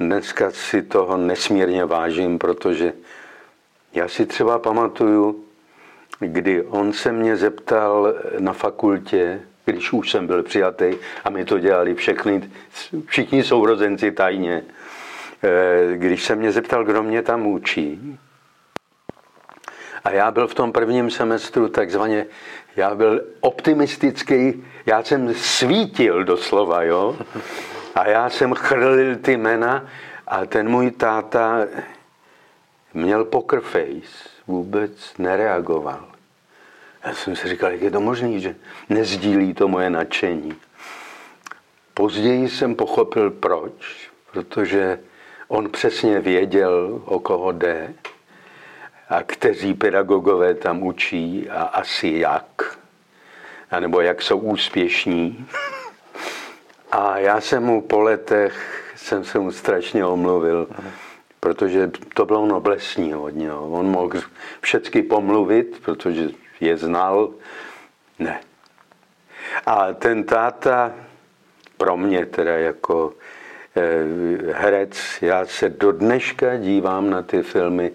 dneska 0.00 0.50
si 0.50 0.82
toho 0.82 1.16
nesmírně 1.16 1.84
vážím, 1.84 2.38
protože 2.38 2.92
já 3.94 4.08
si 4.08 4.26
třeba 4.26 4.58
pamatuju, 4.58 5.44
kdy 6.20 6.62
on 6.62 6.92
se 6.92 7.12
mě 7.12 7.36
zeptal 7.36 8.14
na 8.38 8.52
fakultě, 8.52 9.40
když 9.64 9.92
už 9.92 10.10
jsem 10.10 10.26
byl 10.26 10.42
přijatý 10.42 10.94
a 11.24 11.30
my 11.30 11.44
to 11.44 11.58
dělali 11.58 11.94
všechny, 11.94 12.50
všichni 13.06 13.44
sourozenci 13.44 14.12
tajně, 14.12 14.62
eh, 15.42 15.96
když 15.96 16.24
se 16.24 16.36
mě 16.36 16.52
zeptal, 16.52 16.84
kdo 16.84 17.02
mě 17.02 17.22
tam 17.22 17.46
učí, 17.46 18.18
a 20.04 20.10
já 20.10 20.30
byl 20.30 20.46
v 20.46 20.54
tom 20.54 20.72
prvním 20.72 21.10
semestru 21.10 21.68
takzvaně, 21.68 22.26
já 22.76 22.94
byl 22.94 23.24
optimistický, 23.40 24.64
já 24.86 25.02
jsem 25.02 25.34
svítil 25.34 26.24
doslova, 26.24 26.82
jo. 26.82 27.16
A 27.94 28.08
já 28.08 28.30
jsem 28.30 28.54
chrlil 28.54 29.16
ty 29.16 29.36
jména 29.36 29.86
a 30.26 30.46
ten 30.46 30.68
můj 30.68 30.90
táta 30.90 31.66
měl 32.94 33.24
poker 33.24 33.60
face, 33.60 34.28
vůbec 34.46 35.14
nereagoval. 35.18 36.08
Já 37.04 37.14
jsem 37.14 37.36
si 37.36 37.48
říkal, 37.48 37.70
jak 37.70 37.82
je 37.82 37.90
to 37.90 38.00
možné, 38.00 38.38
že 38.38 38.54
nezdílí 38.88 39.54
to 39.54 39.68
moje 39.68 39.90
nadšení. 39.90 40.54
Později 41.94 42.48
jsem 42.48 42.74
pochopil 42.74 43.30
proč, 43.30 44.10
protože 44.32 44.98
on 45.48 45.70
přesně 45.70 46.20
věděl, 46.20 47.02
o 47.04 47.18
koho 47.18 47.52
jde 47.52 47.94
a 49.12 49.22
kteří 49.22 49.74
pedagogové 49.74 50.54
tam 50.54 50.82
učí 50.82 51.50
a 51.50 51.62
asi 51.62 52.08
jak, 52.08 52.78
a 53.70 53.80
nebo 53.80 54.00
jak 54.00 54.22
jsou 54.22 54.38
úspěšní. 54.38 55.46
A 56.92 57.18
já 57.18 57.40
jsem 57.40 57.62
mu 57.62 57.82
po 57.82 58.00
letech, 58.00 58.84
jsem 58.96 59.24
se 59.24 59.38
mu 59.38 59.52
strašně 59.52 60.04
omluvil, 60.04 60.68
protože 61.40 61.90
to 62.14 62.26
bylo 62.26 62.46
noblesní 62.46 63.14
od 63.14 63.28
něho. 63.28 63.70
On 63.70 63.86
mohl 63.86 64.20
všechny 64.60 65.02
pomluvit, 65.02 65.80
protože 65.84 66.28
je 66.60 66.76
znal. 66.76 67.30
Ne. 68.18 68.40
A 69.66 69.92
ten 69.92 70.24
táta, 70.24 70.92
pro 71.76 71.96
mě 71.96 72.26
teda 72.26 72.58
jako 72.58 73.14
eh, 73.76 74.52
herec, 74.52 74.98
já 75.22 75.46
se 75.46 75.68
do 75.68 75.92
dneška 75.92 76.56
dívám 76.56 77.10
na 77.10 77.22
ty 77.22 77.42
filmy 77.42 77.92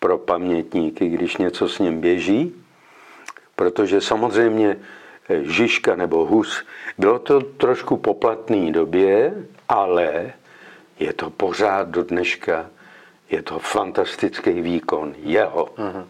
pro 0.00 0.18
pamětníky, 0.18 1.08
když 1.08 1.36
něco 1.36 1.68
s 1.68 1.78
ním 1.78 2.00
běží, 2.00 2.54
protože 3.56 4.00
samozřejmě 4.00 4.76
eh, 5.28 5.44
Žižka 5.44 5.96
nebo 5.96 6.24
Hus, 6.24 6.64
bylo 6.98 7.18
to 7.18 7.40
trošku 7.40 7.96
poplatný 7.96 8.72
době, 8.72 9.34
ale 9.68 10.32
je 10.98 11.12
to 11.12 11.30
pořád 11.30 11.88
do 11.88 12.02
dneška, 12.02 12.70
je 13.30 13.42
to 13.42 13.58
fantastický 13.58 14.60
výkon 14.60 15.14
jeho. 15.18 15.64
Uh-huh. 15.66 16.04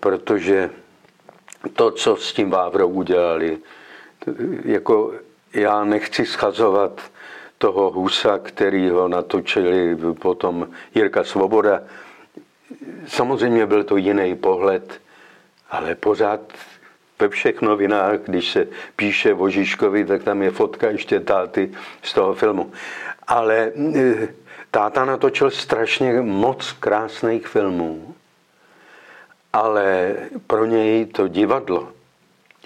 Protože 0.00 0.70
to, 1.72 1.90
co 1.90 2.16
s 2.16 2.32
tím 2.32 2.50
Vávrou 2.50 2.88
udělali, 2.88 3.58
jako 4.64 5.12
já 5.54 5.84
nechci 5.84 6.26
schazovat 6.26 7.00
toho 7.58 7.90
Husa, 7.90 8.38
který 8.38 8.90
ho 8.90 9.08
natočili 9.08 9.96
potom 10.20 10.68
Jirka 10.94 11.24
Svoboda, 11.24 11.82
Samozřejmě 13.06 13.66
byl 13.66 13.84
to 13.84 13.96
jiný 13.96 14.36
pohled, 14.36 15.00
ale 15.70 15.94
pořád 15.94 16.40
ve 17.18 17.28
všech 17.28 17.62
novinách, 17.62 18.20
když 18.20 18.52
se 18.52 18.68
píše 18.96 19.34
o 19.34 19.48
Žižkovi, 19.48 20.04
tak 20.04 20.22
tam 20.22 20.42
je 20.42 20.50
fotka 20.50 20.90
ještě 20.90 21.20
táty 21.20 21.70
z 22.02 22.12
toho 22.12 22.34
filmu. 22.34 22.72
Ale 23.26 23.72
e, 23.96 24.28
táta 24.70 25.04
natočil 25.04 25.50
strašně 25.50 26.20
moc 26.22 26.72
krásných 26.72 27.46
filmů, 27.46 28.14
ale 29.52 30.14
pro 30.46 30.64
něj 30.64 31.06
to 31.06 31.28
divadlo, 31.28 31.92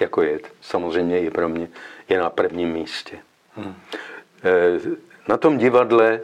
jako 0.01 0.23
je 0.23 0.41
samozřejmě 0.61 1.21
i 1.21 1.31
pro 1.31 1.49
mě, 1.49 1.69
je 2.09 2.19
na 2.19 2.31
prvním 2.31 2.73
místě. 2.73 3.19
Hmm. 3.57 3.75
Na 5.29 5.37
tom 5.37 5.59
divadle 5.59 6.21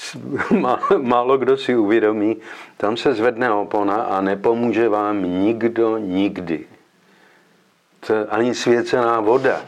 málo 1.02 1.38
kdo 1.38 1.56
si 1.56 1.76
uvědomí, 1.76 2.36
tam 2.76 2.96
se 2.96 3.14
zvedne 3.14 3.52
opona 3.52 3.94
a 3.94 4.20
nepomůže 4.20 4.88
vám 4.88 5.24
nikdo 5.24 5.98
nikdy. 5.98 6.66
To 8.06 8.12
je 8.12 8.26
ani 8.26 8.54
svěcená 8.54 9.20
voda. 9.20 9.60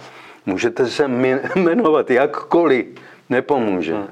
Můžete 0.46 0.87
se 0.87 1.08
jmenovat 1.54 2.10
jakkoliv, 2.10 2.87
nepomůže. 3.28 3.94
Hmm. 3.94 4.06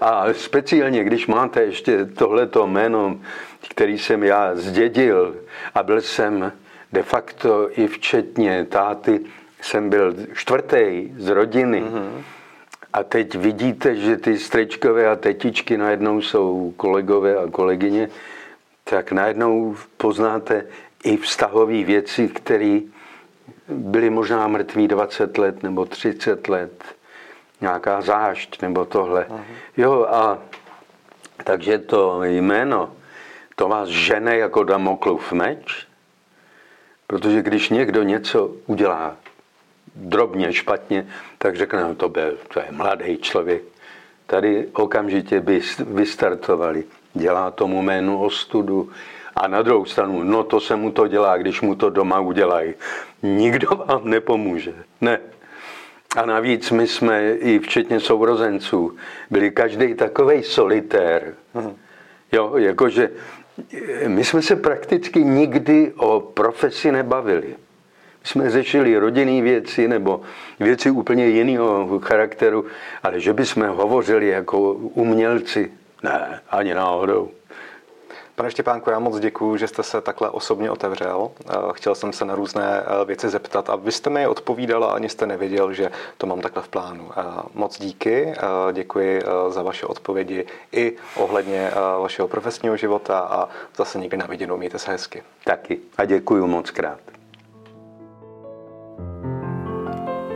A 0.00 0.24
speciálně, 0.32 1.04
když 1.04 1.26
máte 1.26 1.62
ještě 1.62 2.04
tohleto 2.04 2.66
jméno, 2.66 3.18
který 3.70 3.98
jsem 3.98 4.24
já 4.24 4.56
zdědil 4.56 5.36
a 5.74 5.82
byl 5.82 6.00
jsem 6.00 6.52
de 6.92 7.02
facto 7.02 7.68
i 7.80 7.86
včetně 7.86 8.64
táty, 8.64 9.20
jsem 9.60 9.90
byl 9.90 10.14
čtvrtý 10.34 11.12
z 11.16 11.28
rodiny, 11.28 11.82
mm-hmm 11.82 12.35
a 12.96 13.02
teď 13.02 13.34
vidíte, 13.34 13.96
že 13.96 14.16
ty 14.16 14.38
strečkové 14.38 15.08
a 15.08 15.16
tetičky 15.16 15.76
najednou 15.76 16.20
jsou 16.20 16.74
kolegové 16.76 17.36
a 17.36 17.50
kolegyně, 17.50 18.08
tak 18.84 19.12
najednou 19.12 19.76
poznáte 19.96 20.66
i 21.04 21.16
vztahové 21.16 21.84
věci, 21.84 22.28
které 22.28 22.80
byly 23.68 24.10
možná 24.10 24.48
mrtví 24.48 24.88
20 24.88 25.38
let 25.38 25.62
nebo 25.62 25.84
30 25.84 26.48
let. 26.48 26.84
Nějaká 27.60 28.00
zášť 28.00 28.62
nebo 28.62 28.84
tohle. 28.84 29.26
Aha. 29.30 29.44
Jo 29.76 30.06
a 30.10 30.38
takže 31.44 31.78
to 31.78 32.24
jméno, 32.24 32.92
to 33.56 33.68
vás 33.68 33.88
žene 33.88 34.36
jako 34.36 34.64
Damoklův 34.64 35.32
meč, 35.32 35.86
protože 37.06 37.42
když 37.42 37.70
někdo 37.70 38.02
něco 38.02 38.50
udělá 38.66 39.16
drobně 39.96 40.52
špatně, 40.52 41.06
tak 41.38 41.56
řekne, 41.56 41.82
no 41.82 41.94
to, 41.94 42.08
byl, 42.08 42.38
to 42.54 42.60
je 42.60 42.66
mladý 42.70 43.18
člověk. 43.18 43.62
Tady 44.26 44.66
okamžitě 44.72 45.40
by 45.40 45.60
vystartovali. 45.78 46.84
Dělá 47.14 47.50
tomu 47.50 47.82
jménu 47.82 48.22
ostudu. 48.22 48.90
A 49.36 49.48
na 49.48 49.62
druhou 49.62 49.84
stranu, 49.84 50.22
no 50.22 50.44
to 50.44 50.60
se 50.60 50.76
mu 50.76 50.90
to 50.92 51.08
dělá, 51.08 51.36
když 51.36 51.60
mu 51.60 51.74
to 51.74 51.90
doma 51.90 52.20
udělají. 52.20 52.74
Nikdo 53.22 53.68
vám 53.68 54.10
nepomůže. 54.10 54.74
Ne. 55.00 55.20
A 56.16 56.26
navíc 56.26 56.70
my 56.70 56.86
jsme 56.86 57.30
i 57.32 57.58
včetně 57.58 58.00
sourozenců 58.00 58.96
byli 59.30 59.50
každý 59.50 59.94
takový 59.94 60.42
solitér. 60.42 61.34
Jo, 62.32 62.56
jakože 62.56 63.10
my 64.06 64.24
jsme 64.24 64.42
se 64.42 64.56
prakticky 64.56 65.24
nikdy 65.24 65.92
o 65.96 66.20
profesi 66.20 66.92
nebavili 66.92 67.54
jsme 68.26 68.50
řešili 68.50 68.98
rodinné 68.98 69.42
věci 69.42 69.88
nebo 69.88 70.20
věci 70.60 70.90
úplně 70.90 71.26
jiného 71.26 71.98
charakteru, 71.98 72.64
ale 73.02 73.20
že 73.20 73.32
bychom 73.32 73.68
hovořili 73.68 74.28
jako 74.28 74.72
umělci, 74.72 75.72
ne, 76.02 76.40
ani 76.50 76.74
náhodou. 76.74 77.30
Pane 78.36 78.50
Štěpánku, 78.50 78.90
já 78.90 78.98
moc 78.98 79.18
děkuji, 79.18 79.56
že 79.56 79.68
jste 79.68 79.82
se 79.82 80.00
takhle 80.00 80.30
osobně 80.30 80.70
otevřel. 80.70 81.30
Eh, 81.40 81.54
chtěl 81.72 81.94
jsem 81.94 82.12
se 82.12 82.24
na 82.24 82.34
různé 82.34 82.82
eh, 82.82 83.04
věci 83.04 83.28
zeptat 83.28 83.70
a 83.70 83.76
vy 83.76 83.92
jste 83.92 84.10
mi 84.10 84.26
odpovídala, 84.26 84.86
ani 84.92 85.08
jste 85.08 85.26
nevěděl, 85.26 85.72
že 85.72 85.90
to 86.18 86.26
mám 86.26 86.40
takhle 86.40 86.62
v 86.62 86.68
plánu. 86.68 87.10
Eh, 87.16 87.22
moc 87.54 87.78
díky, 87.78 88.34
děkuji 88.72 89.22
za 89.48 89.62
vaše 89.62 89.86
odpovědi 89.86 90.46
i 90.72 90.96
ohledně 91.16 91.70
vašeho 92.00 92.28
profesního 92.28 92.76
života 92.76 93.18
a 93.18 93.48
zase 93.76 93.98
někdy 93.98 94.16
na 94.16 94.26
viděnou. 94.26 94.56
Mějte 94.56 94.78
se 94.78 94.90
hezky. 94.90 95.22
Taky 95.44 95.78
a 95.98 96.04
děkuji 96.04 96.46
moc 96.46 96.70
krát. 96.70 97.15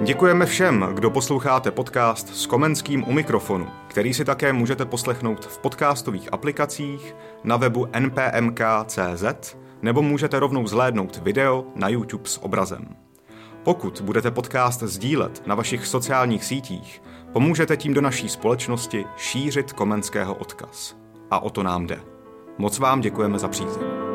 Děkujeme 0.02 0.46
všem, 0.46 0.88
kdo 0.94 1.10
posloucháte 1.10 1.70
podcast 1.70 2.36
s 2.36 2.46
Komenským 2.46 3.08
u 3.08 3.12
mikrofonu, 3.12 3.68
který 3.88 4.14
si 4.14 4.24
také 4.24 4.52
můžete 4.52 4.84
poslechnout 4.84 5.46
v 5.46 5.58
podcastových 5.58 6.32
aplikacích, 6.32 7.14
na 7.44 7.56
webu 7.56 7.86
npmk.cz 7.98 9.56
nebo 9.82 10.02
můžete 10.02 10.38
rovnou 10.38 10.66
zhlédnout 10.66 11.16
video 11.16 11.64
na 11.74 11.88
YouTube 11.88 12.28
s 12.28 12.42
obrazem. 12.42 12.96
Pokud 13.62 14.00
budete 14.00 14.30
podcast 14.30 14.82
sdílet 14.82 15.46
na 15.46 15.54
vašich 15.54 15.86
sociálních 15.86 16.44
sítích, 16.44 17.02
pomůžete 17.32 17.76
tím 17.76 17.94
do 17.94 18.00
naší 18.00 18.28
společnosti 18.28 19.04
šířit 19.16 19.72
komenského 19.72 20.34
odkaz. 20.34 20.96
A 21.30 21.40
o 21.40 21.50
to 21.50 21.62
nám 21.62 21.86
jde. 21.86 22.00
Moc 22.58 22.78
vám 22.78 23.00
děkujeme 23.00 23.38
za 23.38 23.48
přízeň. 23.48 24.09